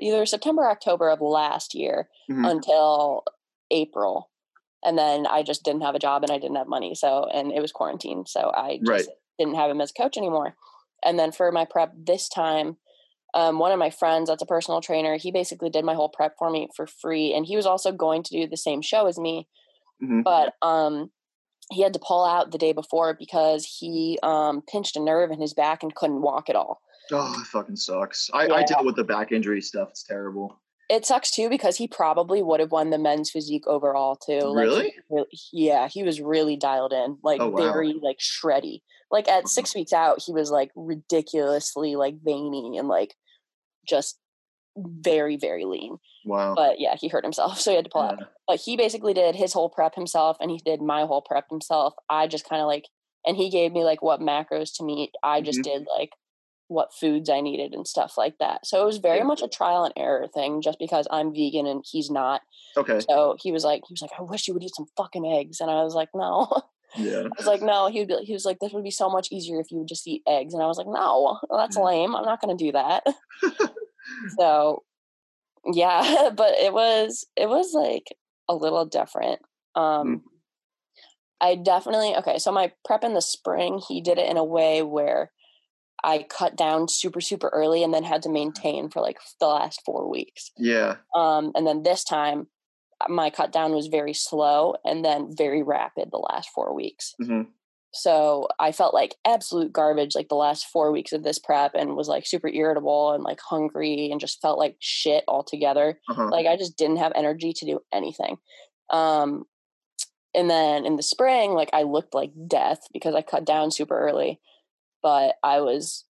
[0.00, 2.44] either September, October of last year mm-hmm.
[2.44, 3.24] until
[3.70, 4.30] April,
[4.84, 6.94] and then I just didn't have a job and I didn't have money.
[6.94, 9.16] So and it was quarantine, so I just right.
[9.38, 10.56] didn't have him as a coach anymore.
[11.04, 12.76] And then for my prep this time,
[13.34, 16.36] um, one of my friends that's a personal trainer, he basically did my whole prep
[16.38, 19.18] for me for free, and he was also going to do the same show as
[19.18, 19.48] me.
[20.02, 20.22] Mm-hmm.
[20.22, 21.10] But um,
[21.70, 25.40] he had to pull out the day before because he um, pinched a nerve in
[25.40, 26.80] his back and couldn't walk at all.
[27.12, 28.30] Oh, it fucking sucks.
[28.32, 28.54] I, yeah.
[28.54, 29.90] I deal with the back injury stuff.
[29.90, 30.60] It's terrible.
[30.90, 34.52] It sucks too because he probably would have won the men's physique overall too.
[34.54, 34.94] Really?
[35.08, 37.72] Like, yeah, he was really dialed in, like oh, wow.
[37.72, 38.82] very like shreddy.
[39.10, 43.14] Like at six weeks out, he was like ridiculously like veiny and like
[43.88, 44.18] just
[44.76, 45.96] very very lean.
[46.24, 46.54] Wow.
[46.54, 48.12] But yeah, he hurt himself, so he had to pull yeah.
[48.12, 48.18] out.
[48.46, 51.94] But he basically did his whole prep himself, and he did my whole prep himself.
[52.10, 52.84] I just kind of like,
[53.26, 55.12] and he gave me like what macros to meet.
[55.22, 55.78] I just mm-hmm.
[55.78, 56.10] did like
[56.68, 58.66] what foods I needed and stuff like that.
[58.66, 61.84] So it was very much a trial and error thing, just because I'm vegan and
[61.88, 62.42] he's not.
[62.76, 63.00] Okay.
[63.00, 65.60] So he was like, he was like, I wish you would eat some fucking eggs,
[65.60, 66.62] and I was like, no.
[66.96, 67.22] Yeah.
[67.22, 67.88] I was like, no.
[67.88, 69.88] He would be, he was like, this would be so much easier if you would
[69.88, 72.14] just eat eggs, and I was like, no, that's lame.
[72.14, 73.04] I'm not going to do that.
[74.38, 74.84] so
[75.72, 78.14] yeah but it was it was like
[78.48, 79.40] a little different
[79.74, 80.20] um mm.
[81.40, 84.82] i definitely okay so my prep in the spring he did it in a way
[84.82, 85.30] where
[86.04, 89.80] i cut down super super early and then had to maintain for like the last
[89.84, 92.46] four weeks yeah um and then this time
[93.08, 97.42] my cut down was very slow and then very rapid the last four weeks mm-hmm.
[97.94, 101.96] So I felt like absolute garbage like the last four weeks of this prep and
[101.96, 106.00] was like super irritable and like hungry and just felt like shit altogether.
[106.10, 106.28] Uh-huh.
[106.28, 108.38] Like I just didn't have energy to do anything.
[108.90, 109.44] Um,
[110.34, 113.96] and then in the spring, like I looked like death because I cut down super
[113.96, 114.40] early,
[115.04, 116.06] but I was,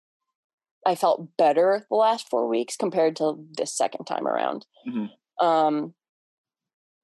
[0.84, 4.64] I felt better the last four weeks compared to this second time around.
[4.88, 5.46] Mm-hmm.
[5.46, 5.94] Um,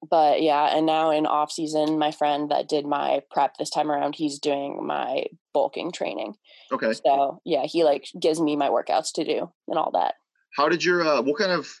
[0.09, 3.91] but yeah, and now in off season, my friend that did my prep this time
[3.91, 6.35] around, he's doing my bulking training.
[6.71, 6.93] Okay.
[7.05, 10.15] So yeah, he like gives me my workouts to do and all that.
[10.57, 11.71] How did your uh, what kind of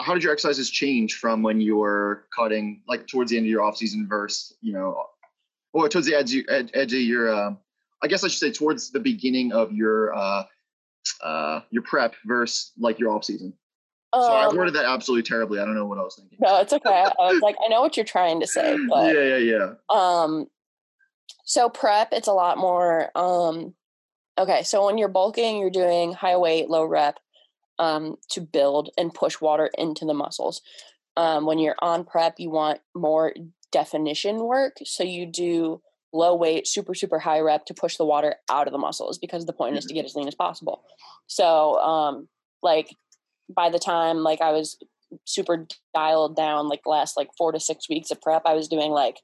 [0.00, 3.50] how did your exercises change from when you were cutting like towards the end of
[3.50, 5.04] your off season versus you know
[5.72, 7.50] or towards the edge edge, edge of your uh,
[8.04, 10.44] I guess I should say towards the beginning of your uh,
[11.22, 13.54] uh, your prep versus like your off season.
[14.12, 15.58] So I um worded that absolutely terribly.
[15.58, 16.38] I don't know what I was thinking.
[16.40, 16.88] No, it's okay.
[16.88, 19.72] I was like, I know what you're trying to say, but yeah, yeah, yeah.
[19.88, 20.46] Um,
[21.44, 23.10] so prep, it's a lot more.
[23.16, 23.74] Um,
[24.38, 27.18] okay, so when you're bulking, you're doing high weight, low rep,
[27.78, 30.62] um, to build and push water into the muscles.
[31.16, 33.34] Um, when you're on prep, you want more
[33.72, 35.80] definition work, so you do
[36.14, 39.44] low weight, super super high rep to push the water out of the muscles because
[39.44, 39.78] the point mm-hmm.
[39.78, 40.84] is to get as lean as possible.
[41.26, 42.28] So, um,
[42.62, 42.96] like
[43.54, 44.78] by the time like I was
[45.24, 48.92] super dialed down, like last like four to six weeks of prep, I was doing
[48.92, 49.16] like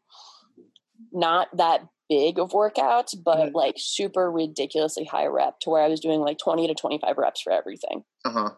[1.13, 3.57] not that big of workouts, but mm-hmm.
[3.57, 7.41] like super ridiculously high rep to where I was doing like 20 to 25 reps
[7.41, 8.05] for everything.
[8.25, 8.51] Uh huh.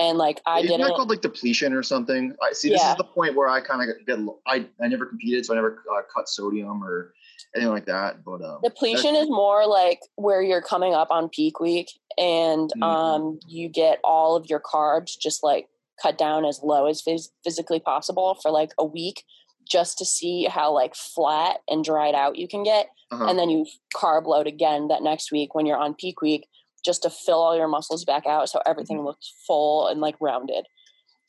[0.00, 2.36] And like I did not called like depletion or something.
[2.40, 2.68] I see.
[2.68, 2.92] This yeah.
[2.92, 4.18] is the point where I kind of get.
[4.46, 7.14] I I never competed, so I never uh, cut sodium or
[7.54, 8.24] anything like that.
[8.24, 12.82] But um, depletion is more like where you're coming up on peak week and mm-hmm.
[12.82, 15.68] um, you get all of your carbs just like
[16.02, 19.24] cut down as low as phys- physically possible for like a week
[19.68, 23.26] just to see how like flat and dried out you can get uh-huh.
[23.26, 26.46] and then you carb load again that next week when you're on peak week
[26.84, 29.06] just to fill all your muscles back out so everything mm-hmm.
[29.06, 30.66] looks full and like rounded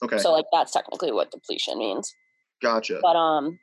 [0.04, 2.14] okay so like that's technically what depletion means
[2.62, 3.60] gotcha but um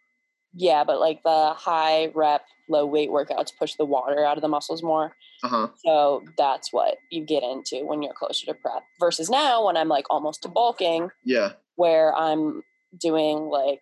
[0.57, 4.49] yeah, but like the high rep, low weight workouts push the water out of the
[4.49, 5.15] muscles more.
[5.45, 5.69] Uh-huh.
[5.85, 8.83] So that's what you get into when you're closer to prep.
[8.99, 12.63] Versus now, when I'm like almost to bulking, yeah, where I'm
[12.99, 13.81] doing like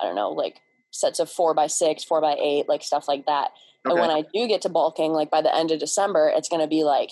[0.00, 0.56] I don't know, like
[0.90, 3.52] sets of four by six, four by eight, like stuff like that.
[3.86, 3.92] Okay.
[3.92, 6.60] And when I do get to bulking, like by the end of December, it's going
[6.60, 7.10] to be like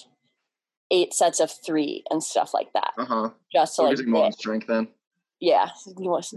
[0.90, 2.92] eight sets of three and stuff like that.
[2.98, 3.30] Uh huh.
[3.52, 4.88] Just to so like more strength then
[5.40, 5.68] yeah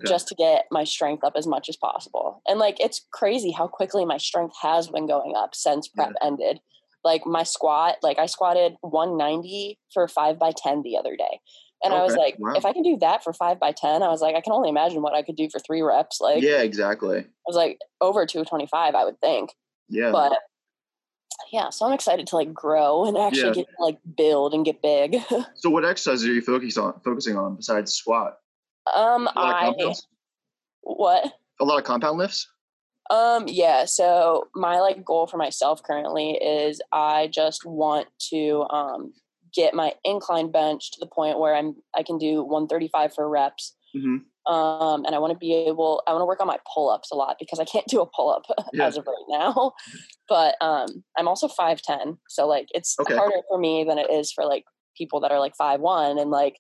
[0.06, 3.68] just to get my strength up as much as possible and like it's crazy how
[3.68, 6.28] quickly my strength has been going up since prep yeah.
[6.28, 6.60] ended
[7.04, 11.40] like my squat, like I squatted 190 for five by 10 the other day.
[11.84, 12.00] And okay.
[12.00, 12.54] I was like, wow.
[12.54, 14.70] if I can do that for five by 10, I was like, I can only
[14.70, 16.22] imagine what I could do for three reps.
[16.22, 17.20] Like, yeah, exactly.
[17.20, 19.50] I was like, over 225, I would think.
[19.90, 20.12] Yeah.
[20.12, 20.38] But
[21.52, 23.54] yeah, so I'm excited to like grow and actually yeah.
[23.54, 25.18] get like build and get big.
[25.56, 27.02] so, what exercises are you focusing on?
[27.04, 28.38] Focusing on besides squat?
[28.96, 29.74] Um, I
[30.82, 31.34] what?
[31.60, 32.48] A lot of compound lifts.
[33.10, 33.86] Um, yeah.
[33.86, 39.14] So my like goal for myself currently is I just want to um
[39.54, 43.76] get my incline bench to the point where I'm I can do 135 for reps.
[43.96, 44.18] Mm-hmm.
[44.52, 47.12] Um, and I want to be able, I want to work on my pull ups
[47.12, 48.88] a lot because I can't do a pull up yeah.
[48.88, 49.74] as of right now.
[50.28, 52.18] But um, I'm also 5'10.
[52.28, 53.16] So, like, it's okay.
[53.16, 54.64] harder for me than it is for like
[54.98, 56.58] people that are like 5'1 and like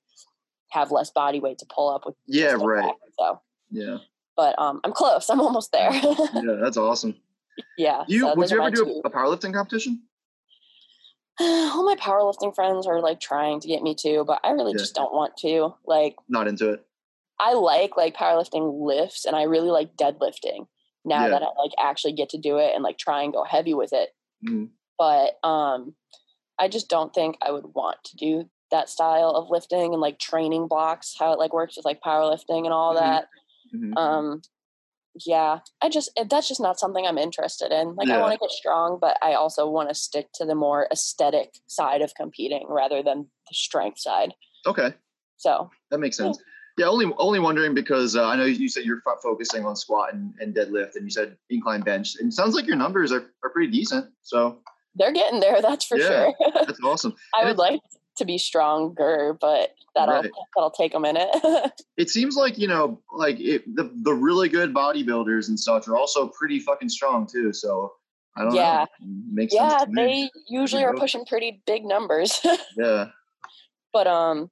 [0.71, 2.15] have less body weight to pull up with.
[2.25, 2.87] Yeah, right.
[2.87, 3.97] Back, so, yeah.
[4.35, 5.29] But um, I'm close.
[5.29, 5.91] I'm almost there.
[5.93, 7.15] yeah, that's awesome.
[7.77, 8.03] Yeah.
[8.07, 10.01] You so would you ever do a, a powerlifting competition?
[11.39, 14.79] all my powerlifting friends are like trying to get me to, but I really yeah.
[14.79, 15.73] just don't want to.
[15.85, 16.85] Like, not into it.
[17.39, 20.67] I like like powerlifting lifts, and I really like deadlifting.
[21.03, 21.29] Now yeah.
[21.29, 23.91] that I like actually get to do it and like try and go heavy with
[23.91, 24.09] it,
[24.47, 24.69] mm.
[24.99, 25.95] but um,
[26.59, 30.19] I just don't think I would want to do that style of lifting and like
[30.19, 31.15] training blocks.
[31.17, 33.05] How it like works with like powerlifting and all mm-hmm.
[33.05, 33.27] that.
[33.75, 33.97] Mm-hmm.
[33.97, 34.41] Um,
[35.25, 37.95] yeah, I just that's just not something I'm interested in.
[37.95, 38.17] Like yeah.
[38.17, 41.53] I want to get strong, but I also want to stick to the more aesthetic
[41.67, 44.33] side of competing rather than the strength side.
[44.65, 44.93] Okay.
[45.37, 46.39] So that makes sense.
[46.77, 50.33] Yeah, only only wondering because uh, I know you said you're focusing on squat and,
[50.39, 53.49] and deadlift, and you said incline bench, and it sounds like your numbers are, are
[53.49, 54.05] pretty decent.
[54.21, 54.59] So
[54.95, 56.33] they're getting there, that's for yeah, sure.
[56.53, 57.13] that's awesome.
[57.35, 57.81] I would like
[58.17, 60.31] to be stronger, but that'll right.
[60.55, 61.29] that'll take a minute.
[61.97, 65.95] it seems like you know, like it, the the really good bodybuilders and such are
[65.95, 67.53] also pretty fucking strong too.
[67.53, 67.93] So
[68.35, 68.85] I don't yeah.
[68.99, 69.07] know.
[69.31, 72.39] Makes yeah, they usually are pushing pretty big numbers.
[72.77, 73.07] yeah.
[73.93, 74.49] But um,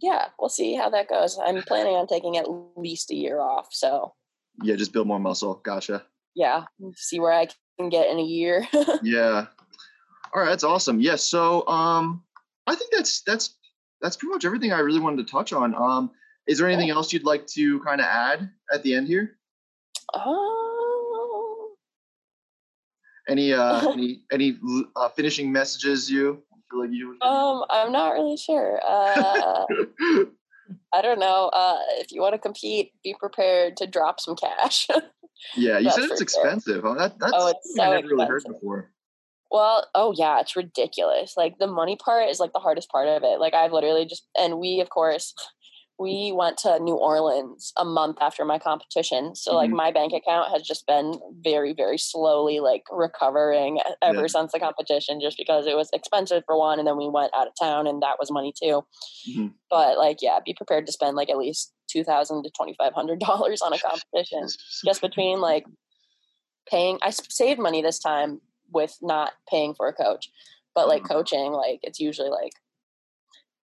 [0.00, 1.38] yeah, we'll see how that goes.
[1.44, 2.46] I'm planning on taking at
[2.76, 3.68] least a year off.
[3.70, 4.14] So
[4.62, 5.60] yeah, just build more muscle.
[5.64, 6.04] Gotcha.
[6.34, 7.48] Yeah, see where I
[7.78, 8.66] can get in a year.
[9.02, 9.46] yeah.
[10.34, 11.00] All right, that's awesome.
[11.00, 11.12] Yes.
[11.12, 12.22] Yeah, so um,
[12.66, 13.56] I think that's that's
[14.00, 15.74] that's pretty much everything I really wanted to touch on.
[15.74, 16.10] Um,
[16.46, 19.36] is there anything else you'd like to kind of add at the end here?
[20.14, 21.74] Oh.
[23.28, 24.58] Any uh, any any
[24.94, 27.16] uh, finishing messages you feel like you?
[27.20, 28.80] Um, I'm not really sure.
[28.86, 29.64] Uh,
[30.92, 31.50] I don't know.
[31.52, 34.88] Uh, if you want to compete, be prepared to drop some cash.
[35.56, 36.82] yeah, you said it's expensive.
[36.82, 36.96] Sure.
[36.96, 38.10] That, that's oh, it's so I never expensive.
[38.10, 38.90] really heard before.
[39.50, 41.34] Well, oh yeah, it's ridiculous.
[41.36, 43.40] Like the money part is like the hardest part of it.
[43.40, 45.34] Like I've literally just and we of course
[45.98, 49.34] we went to New Orleans a month after my competition.
[49.34, 49.56] So mm-hmm.
[49.56, 54.26] like my bank account has just been very very slowly like recovering ever yeah.
[54.26, 57.46] since the competition just because it was expensive for one and then we went out
[57.46, 58.82] of town and that was money too.
[59.30, 59.48] Mm-hmm.
[59.70, 63.72] But like yeah, be prepared to spend like at least 2000 to 2500 dollars on
[63.72, 63.78] a
[64.12, 64.48] competition
[64.84, 65.64] just between like
[66.68, 68.40] paying I saved money this time
[68.72, 70.30] with not paying for a coach.
[70.74, 71.14] But like mm-hmm.
[71.14, 72.52] coaching, like it's usually like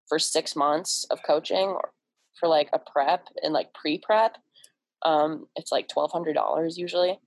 [0.07, 1.91] for six months of coaching or
[2.39, 4.37] for like a prep and like pre prep,
[5.03, 7.19] um, it's like twelve hundred dollars usually.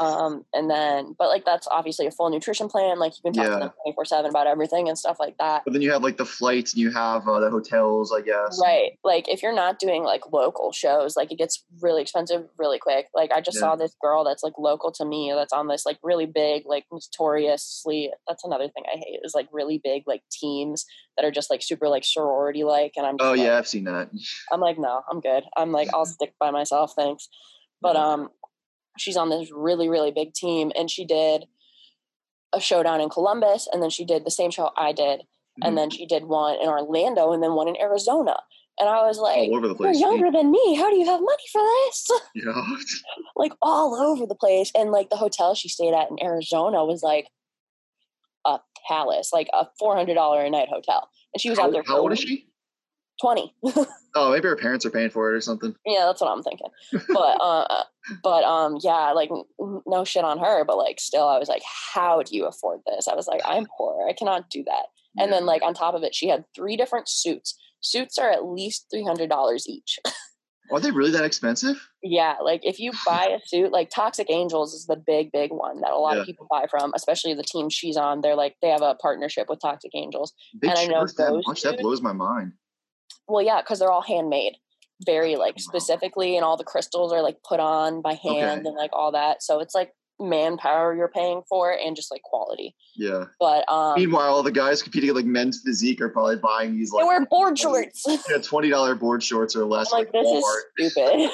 [0.00, 2.98] Um, and then, but like that's obviously a full nutrition plan.
[2.98, 3.54] Like you can talk yeah.
[3.54, 5.62] to them 24 7 about everything and stuff like that.
[5.64, 8.60] But then you have like the flights and you have uh, the hotels, I guess.
[8.62, 8.92] Right.
[9.04, 13.06] Like if you're not doing like local shows, like it gets really expensive really quick.
[13.14, 13.60] Like I just yeah.
[13.60, 16.84] saw this girl that's like local to me that's on this like really big, like
[16.92, 20.86] notoriously, that's another thing I hate is like really big like teams
[21.16, 22.92] that are just like super like sorority like.
[22.96, 24.10] And I'm oh, like, yeah, I've seen that.
[24.52, 25.44] I'm like, no, I'm good.
[25.56, 26.92] I'm like, I'll stick by myself.
[26.96, 27.28] Thanks.
[27.80, 28.30] But, um,
[29.00, 31.44] she's on this really really big team and she did
[32.52, 35.66] a showdown in Columbus and then she did the same show I did mm-hmm.
[35.66, 38.36] and then she did one in Orlando and then one in Arizona
[38.78, 40.76] and I was like, "You're younger than me.
[40.76, 42.62] How do you have money for this?" Yeah.
[43.36, 47.02] like all over the place, and like the hotel she stayed at in Arizona was
[47.02, 47.28] like
[48.44, 51.72] a palace, like a four hundred dollar a night hotel, and she was how, out
[51.72, 51.82] there.
[51.86, 52.47] How old is she?
[53.20, 53.54] 20
[54.14, 55.74] oh maybe her parents are paying for it or something.
[55.84, 56.68] Yeah that's what i'm thinking.
[57.08, 57.84] But uh
[58.22, 59.30] but um yeah like
[59.86, 61.62] no shit on her but like still i was like
[61.94, 63.08] how do you afford this?
[63.08, 64.06] I was like i'm poor.
[64.08, 64.86] I cannot do that.
[65.16, 65.24] Yeah.
[65.24, 67.58] and then like on top of it she had three different suits.
[67.80, 70.00] Suits are at least $300 each.
[70.70, 71.76] Are they really that expensive?
[72.02, 75.80] Yeah like if you buy a suit like toxic angels is the big big one
[75.80, 76.20] that a lot yeah.
[76.20, 78.20] of people buy from especially the team she's on.
[78.20, 80.34] They're like they have a partnership with toxic angels.
[80.60, 81.62] They and i know those that much.
[81.62, 82.52] That blows my mind
[83.26, 84.54] well, yeah, because they're all handmade,
[85.04, 88.68] very like specifically, and all the crystals are like put on by hand okay.
[88.68, 89.42] and like all that.
[89.42, 92.74] So it's like manpower you're paying for and just like quality.
[92.96, 93.24] Yeah.
[93.38, 97.06] But um meanwhile, the guys competing like men's physique are probably buying these like they
[97.06, 98.04] wear board shorts.
[98.30, 99.92] yeah, twenty dollar board shorts or less.
[99.92, 100.60] I'm like, this Walmart.
[100.78, 101.30] is stupid.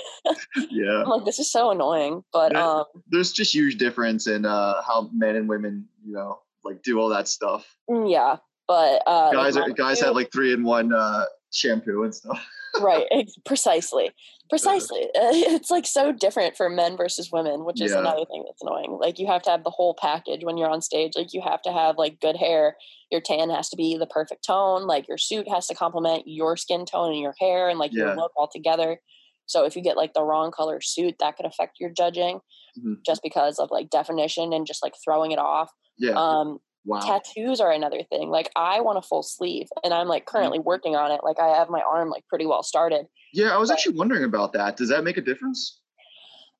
[0.70, 1.03] yeah.
[1.03, 2.22] I'm like, this is so annoying.
[2.33, 6.83] But um there's just huge difference in uh how men and women, you know, like
[6.83, 7.66] do all that stuff.
[7.89, 8.37] Mm, yeah.
[8.68, 11.25] But uh guys like are guys have like three in one uh
[11.55, 12.47] shampoo and stuff.
[12.81, 13.07] right,
[13.45, 14.11] precisely.
[14.51, 15.09] Precisely.
[15.15, 18.01] It's like so different for men versus women, which is yeah.
[18.01, 18.99] another thing that's annoying.
[19.01, 21.13] Like you have to have the whole package when you're on stage.
[21.17, 22.77] Like you have to have like good hair.
[23.11, 24.87] Your tan has to be the perfect tone.
[24.87, 28.07] Like your suit has to complement your skin tone and your hair and like yeah.
[28.07, 28.99] your look all together.
[29.47, 32.41] So if you get like the wrong color suit, that could affect your judging
[32.79, 32.95] mm-hmm.
[33.05, 35.71] just because of like definition and just like throwing it off.
[35.99, 36.13] Yeah.
[36.13, 37.01] Um, Wow.
[37.01, 38.28] Tattoos are another thing.
[38.28, 40.68] Like I want a full sleeve and I'm like currently mm-hmm.
[40.68, 41.20] working on it.
[41.22, 43.07] Like I have my arm like pretty well started.
[43.32, 44.76] Yeah, I was but, actually wondering about that.
[44.76, 45.80] Does that make a difference?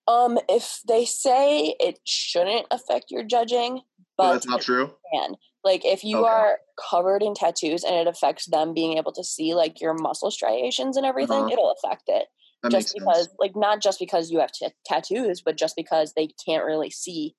[0.09, 3.81] Um, if they say it shouldn't affect your judging,
[4.17, 4.93] but, that's not true.
[5.13, 5.35] Can.
[5.63, 6.29] Like if you okay.
[6.29, 6.59] are
[6.91, 10.97] covered in tattoos and it affects them being able to see like your muscle striations
[10.97, 11.53] and everything, uh-huh.
[11.53, 12.27] it'll affect it.
[12.63, 13.37] That just because sense.
[13.39, 17.35] like not just because you have t- tattoos, but just because they can't really see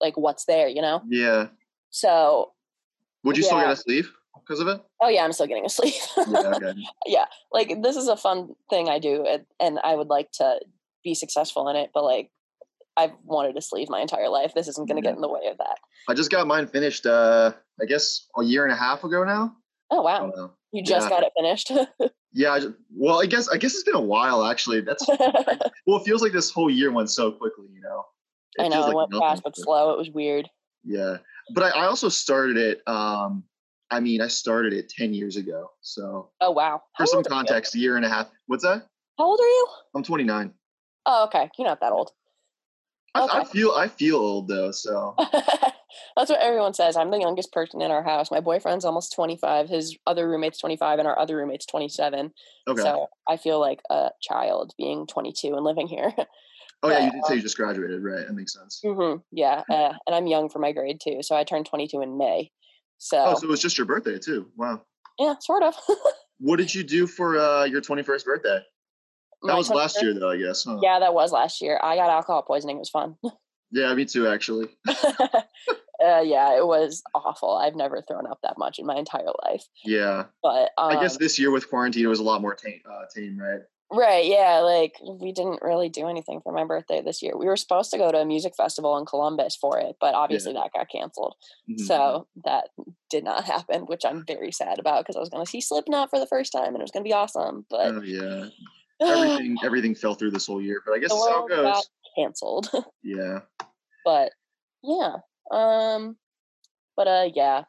[0.00, 1.02] like what's there, you know?
[1.08, 1.48] Yeah.
[1.94, 2.50] So,
[3.22, 3.46] would you yeah.
[3.46, 4.80] still get a sleeve because of it?
[5.00, 5.94] Oh yeah, I'm still getting a sleeve.
[6.16, 6.74] yeah, okay.
[7.06, 10.58] yeah, like this is a fun thing I do, and, and I would like to
[11.04, 11.90] be successful in it.
[11.94, 12.32] But like,
[12.96, 14.54] I've wanted a sleeve my entire life.
[14.56, 15.12] This isn't going to yeah.
[15.12, 15.78] get in the way of that.
[16.08, 17.06] I just got mine finished.
[17.06, 19.54] uh I guess a year and a half ago now.
[19.92, 20.50] Oh wow!
[20.72, 21.10] You just yeah.
[21.10, 21.70] got it finished.
[22.32, 22.54] yeah.
[22.54, 24.80] I just, well, I guess I guess it's been a while actually.
[24.80, 25.06] That's
[25.86, 27.66] well, it feels like this whole year went so quickly.
[27.72, 28.04] You know.
[28.58, 29.92] It I know it like went fast but slow.
[29.92, 30.50] It was weird.
[30.84, 31.18] Yeah,
[31.52, 32.82] but I, I also started it.
[32.86, 33.44] Um,
[33.90, 35.70] I mean, I started it ten years ago.
[35.80, 36.30] So.
[36.40, 36.82] Oh wow!
[36.96, 38.30] For some context, a year and a half.
[38.46, 38.86] What's that?
[39.18, 39.66] How old are you?
[39.94, 40.52] I'm 29.
[41.06, 41.50] Oh, okay.
[41.58, 42.10] You're not that old.
[43.16, 43.38] Okay.
[43.38, 45.14] I, I feel I feel old though, so.
[46.16, 46.96] That's what everyone says.
[46.96, 48.30] I'm the youngest person in our house.
[48.30, 49.68] My boyfriend's almost 25.
[49.68, 52.32] His other roommate's 25, and our other roommate's 27.
[52.66, 52.82] Okay.
[52.82, 56.12] So I feel like a child being 22 and living here.
[56.84, 58.26] Oh yeah, you did say you just graduated, right?
[58.26, 58.82] That makes sense.
[58.84, 62.18] Mm-hmm, yeah, uh, and I'm young for my grade too, so I turned 22 in
[62.18, 62.50] May.
[62.98, 64.50] So oh, so it was just your birthday too?
[64.56, 64.82] Wow.
[65.18, 65.74] Yeah, sort of.
[66.38, 68.60] what did you do for uh, your 21st birthday?
[69.42, 70.64] That my was last year, though, I guess.
[70.64, 70.78] Huh?
[70.82, 71.78] Yeah, that was last year.
[71.82, 72.76] I got alcohol poisoning.
[72.76, 73.16] It was fun.
[73.70, 74.68] yeah, me too, actually.
[74.88, 75.42] uh,
[76.00, 77.56] yeah, it was awful.
[77.56, 79.64] I've never thrown up that much in my entire life.
[79.84, 82.54] Yeah, but um, I guess um this year with quarantine, it was a lot more
[82.54, 83.60] tame, uh, tame right?
[83.92, 87.36] Right, yeah, like we didn't really do anything for my birthday this year.
[87.36, 90.52] We were supposed to go to a music festival in Columbus for it, but obviously
[90.52, 90.62] yeah.
[90.62, 91.34] that got canceled.
[91.70, 91.84] Mm-hmm.
[91.84, 92.70] So that
[93.10, 96.10] did not happen, which I'm very sad about because I was going to see Slipknot
[96.10, 97.66] for the first time and it was going to be awesome.
[97.70, 98.46] But oh, yeah,
[99.00, 100.82] everything everything fell through this whole year.
[100.84, 101.88] But I guess how it goes.
[102.16, 102.70] canceled.
[103.02, 103.40] yeah.
[104.04, 104.32] But
[104.82, 105.16] yeah,
[105.50, 106.16] um,
[106.96, 107.64] but uh, yeah,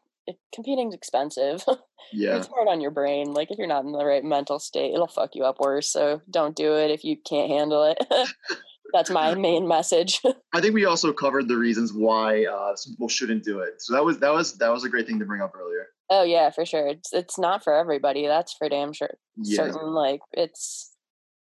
[0.54, 1.64] competing's expensive.
[2.14, 2.38] Yeah.
[2.38, 3.34] it's hard on your brain.
[3.34, 5.92] Like if you're not in the right mental state, it'll fuck you up worse.
[5.92, 7.98] So don't do it if you can't handle it.
[8.94, 10.22] That's my main message.
[10.54, 13.82] I think we also covered the reasons why uh, some people shouldn't do it.
[13.82, 15.88] So that was that was that was a great thing to bring up earlier.
[16.10, 16.88] Oh yeah, for sure.
[16.88, 18.28] It's it's not for everybody.
[18.28, 19.18] That's for damn sure.
[19.36, 19.58] Yeah.
[19.58, 20.95] Certain like it's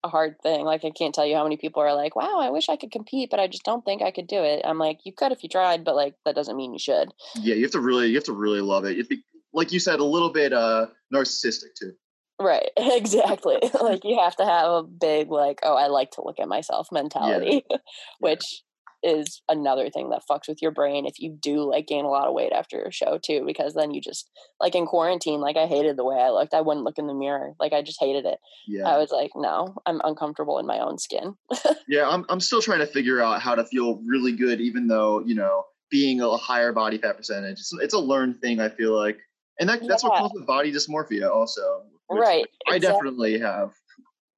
[0.03, 0.65] a hard thing.
[0.65, 2.91] Like I can't tell you how many people are like, "Wow, I wish I could
[2.91, 5.43] compete, but I just don't think I could do it." I'm like, "You could if
[5.43, 8.15] you tried, but like that doesn't mean you should." Yeah, you have to really, you
[8.15, 8.97] have to really love it.
[8.97, 9.23] You be,
[9.53, 11.93] like you said, a little bit uh narcissistic too.
[12.41, 13.59] Right, exactly.
[13.81, 16.89] like you have to have a big like, "Oh, I like to look at myself"
[16.91, 17.77] mentality, yeah.
[18.19, 18.63] which
[19.03, 22.29] is another thing that fucks with your brain if you do like gain a lot
[22.29, 24.31] of weight after a show too because then you just
[24.61, 27.15] like in quarantine like i hated the way i looked i wouldn't look in the
[27.15, 30.79] mirror like i just hated it yeah i was like no i'm uncomfortable in my
[30.79, 31.35] own skin
[31.89, 35.21] yeah I'm, I'm still trying to figure out how to feel really good even though
[35.21, 38.97] you know being a higher body fat percentage it's, it's a learned thing i feel
[38.97, 39.19] like
[39.59, 40.11] and that, that's yeah.
[40.11, 42.81] what comes with body dysmorphia also right i exactly.
[42.81, 43.73] definitely have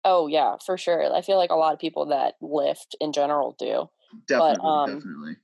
[0.04, 3.56] oh yeah for sure i feel like a lot of people that lift in general
[3.58, 3.88] do
[4.26, 5.36] Definitely, but, um, definitely.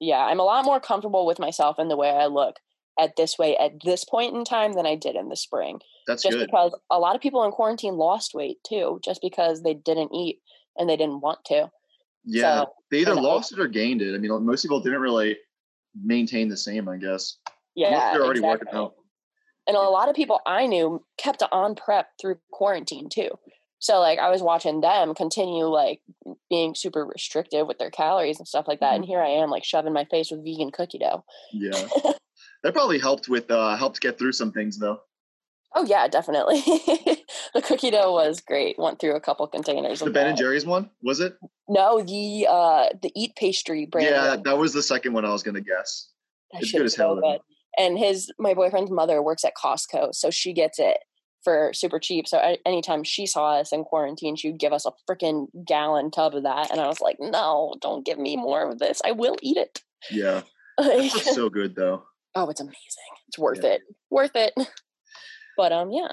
[0.00, 2.56] Yeah, I'm a lot more comfortable with myself and the way I look
[2.98, 5.80] at this way at this point in time than I did in the spring.
[6.06, 6.46] That's just good.
[6.46, 10.40] because a lot of people in quarantine lost weight too, just because they didn't eat
[10.76, 11.70] and they didn't want to.
[12.24, 14.14] Yeah, so, they either lost it or gained it.
[14.14, 15.36] I mean, most people didn't really
[16.00, 17.38] maintain the same, I guess.
[17.74, 18.66] Yeah, they're already exactly.
[18.66, 18.94] working out.
[19.66, 23.30] And a lot of people I knew kept on prep through quarantine too.
[23.82, 26.00] So like I was watching them continue like
[26.48, 28.92] being super restrictive with their calories and stuff like that.
[28.92, 28.94] Mm-hmm.
[28.94, 31.24] And here I am like shoving my face with vegan cookie dough.
[31.52, 31.72] Yeah.
[32.62, 35.00] that probably helped with uh helped get through some things though.
[35.74, 36.60] Oh yeah, definitely.
[37.54, 38.78] the cookie dough was great.
[38.78, 39.98] Went through a couple containers.
[39.98, 41.36] The Ben and Jerry's one was it?
[41.68, 44.08] No, the uh the Eat Pastry brand.
[44.08, 46.08] Yeah, that was the second one I was gonna guess.
[46.52, 47.18] That it's good as hell.
[47.20, 47.38] So
[47.76, 50.98] and his my boyfriend's mother works at Costco, so she gets it
[51.44, 52.28] for super cheap.
[52.28, 56.10] So I, anytime she saw us in quarantine, she would give us a freaking gallon
[56.10, 59.00] tub of that, and I was like, "No, don't give me more of this.
[59.04, 59.80] I will eat it."
[60.10, 60.42] Yeah,
[60.78, 62.04] it's so good though.
[62.34, 62.76] Oh, it's amazing.
[63.28, 63.70] It's worth yeah.
[63.70, 63.82] it.
[64.10, 64.54] Worth it.
[65.56, 66.08] But um, yeah.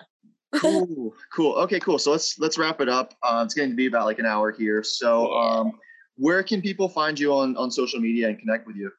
[0.55, 1.53] cool, cool.
[1.55, 1.99] Okay, cool.
[1.99, 3.13] So let's let's wrap it up.
[3.21, 4.83] Uh, it's going to be about like an hour here.
[4.83, 5.73] So, um,
[6.17, 8.91] where can people find you on on social media and connect with you?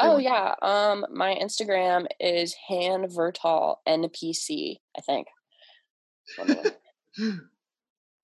[0.00, 4.76] Oh yeah, um, my Instagram is Han Vertal NPC.
[4.96, 5.28] I think.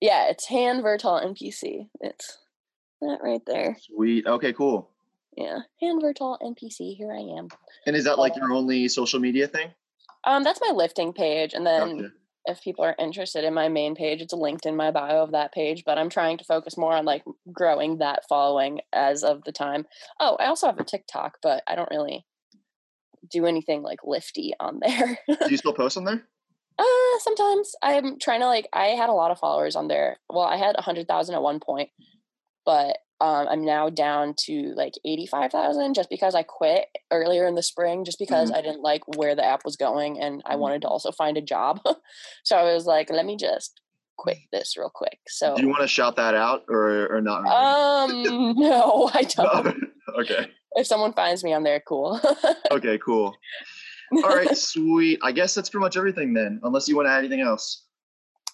[0.01, 1.89] Yeah, it's Han Vertal NPC.
[2.01, 2.37] It's
[3.01, 3.77] that right there.
[3.81, 4.25] Sweet.
[4.27, 4.89] Okay, cool.
[5.35, 6.95] Yeah, Han Vertal NPC.
[6.95, 7.49] Here I am.
[7.85, 9.69] And is that like your only social media thing?
[10.23, 12.11] Um, that's my lifting page, and then gotcha.
[12.45, 15.53] if people are interested in my main page, it's linked in my bio of that
[15.53, 15.83] page.
[15.85, 19.85] But I'm trying to focus more on like growing that following as of the time.
[20.19, 22.25] Oh, I also have a TikTok, but I don't really
[23.29, 25.19] do anything like lifty on there.
[25.27, 26.23] do you still post on there?
[26.77, 28.67] Uh, sometimes I'm trying to like.
[28.73, 30.17] I had a lot of followers on there.
[30.29, 31.89] Well, I had a hundred thousand at one point,
[32.65, 37.47] but um, I'm now down to like eighty five thousand just because I quit earlier
[37.47, 38.57] in the spring, just because mm-hmm.
[38.57, 40.61] I didn't like where the app was going, and I mm-hmm.
[40.61, 41.79] wanted to also find a job.
[42.43, 43.79] so I was like, let me just
[44.17, 45.19] quit this real quick.
[45.27, 47.43] So do you want to shout that out or or not?
[47.43, 48.27] Really?
[48.27, 49.85] Um, no, I don't.
[50.19, 50.51] okay.
[50.73, 52.19] If someone finds me on there, cool.
[52.71, 53.33] okay, cool.
[54.23, 55.19] All right, sweet.
[55.23, 57.85] I guess that's pretty much everything then, unless you want to add anything else.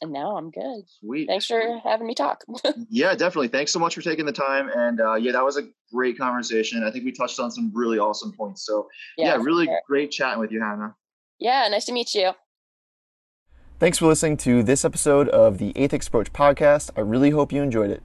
[0.02, 0.84] And now I'm good.
[1.00, 1.28] Sweet.
[1.28, 2.44] Thanks for having me talk.
[2.90, 3.50] yeah, definitely.
[3.50, 4.70] Thanks so much for taking the time.
[4.76, 6.84] And uh, yeah, that was a great conversation.
[6.84, 8.66] I think we touched on some really awesome points.
[8.66, 9.82] So yeah, yeah really sure.
[9.88, 10.96] great chatting with you, Hannah.
[11.40, 12.32] Yeah, nice to meet you.
[13.80, 16.92] Thanks for listening to this episode of the Aethix Approach podcast.
[16.96, 18.02] I really hope you enjoyed it.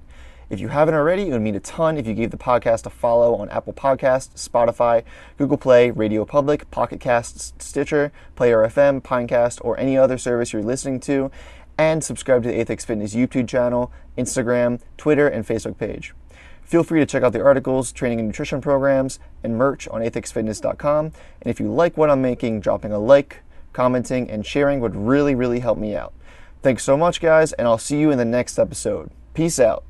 [0.49, 2.91] If you haven't already, it would mean a ton if you gave the podcast a
[2.91, 5.03] follow on Apple Podcasts, Spotify,
[5.39, 10.63] Google Play, Radio Public, Pocket Casts, Stitcher, Player FM, Pinecast, or any other service you're
[10.63, 11.33] listening to,
[11.77, 16.15] and subscribe to the Aethix Fitness YouTube channel, Instagram, Twitter, and Facebook page.
[16.63, 21.07] Feel free to check out the articles, training and nutrition programs, and merch on aethixfitness.com.
[21.07, 23.43] And if you like what I'm making, dropping a like,
[23.73, 26.13] commenting, and sharing would really, really help me out.
[26.63, 29.11] Thanks so much, guys, and I'll see you in the next episode.
[29.35, 29.85] Peace out.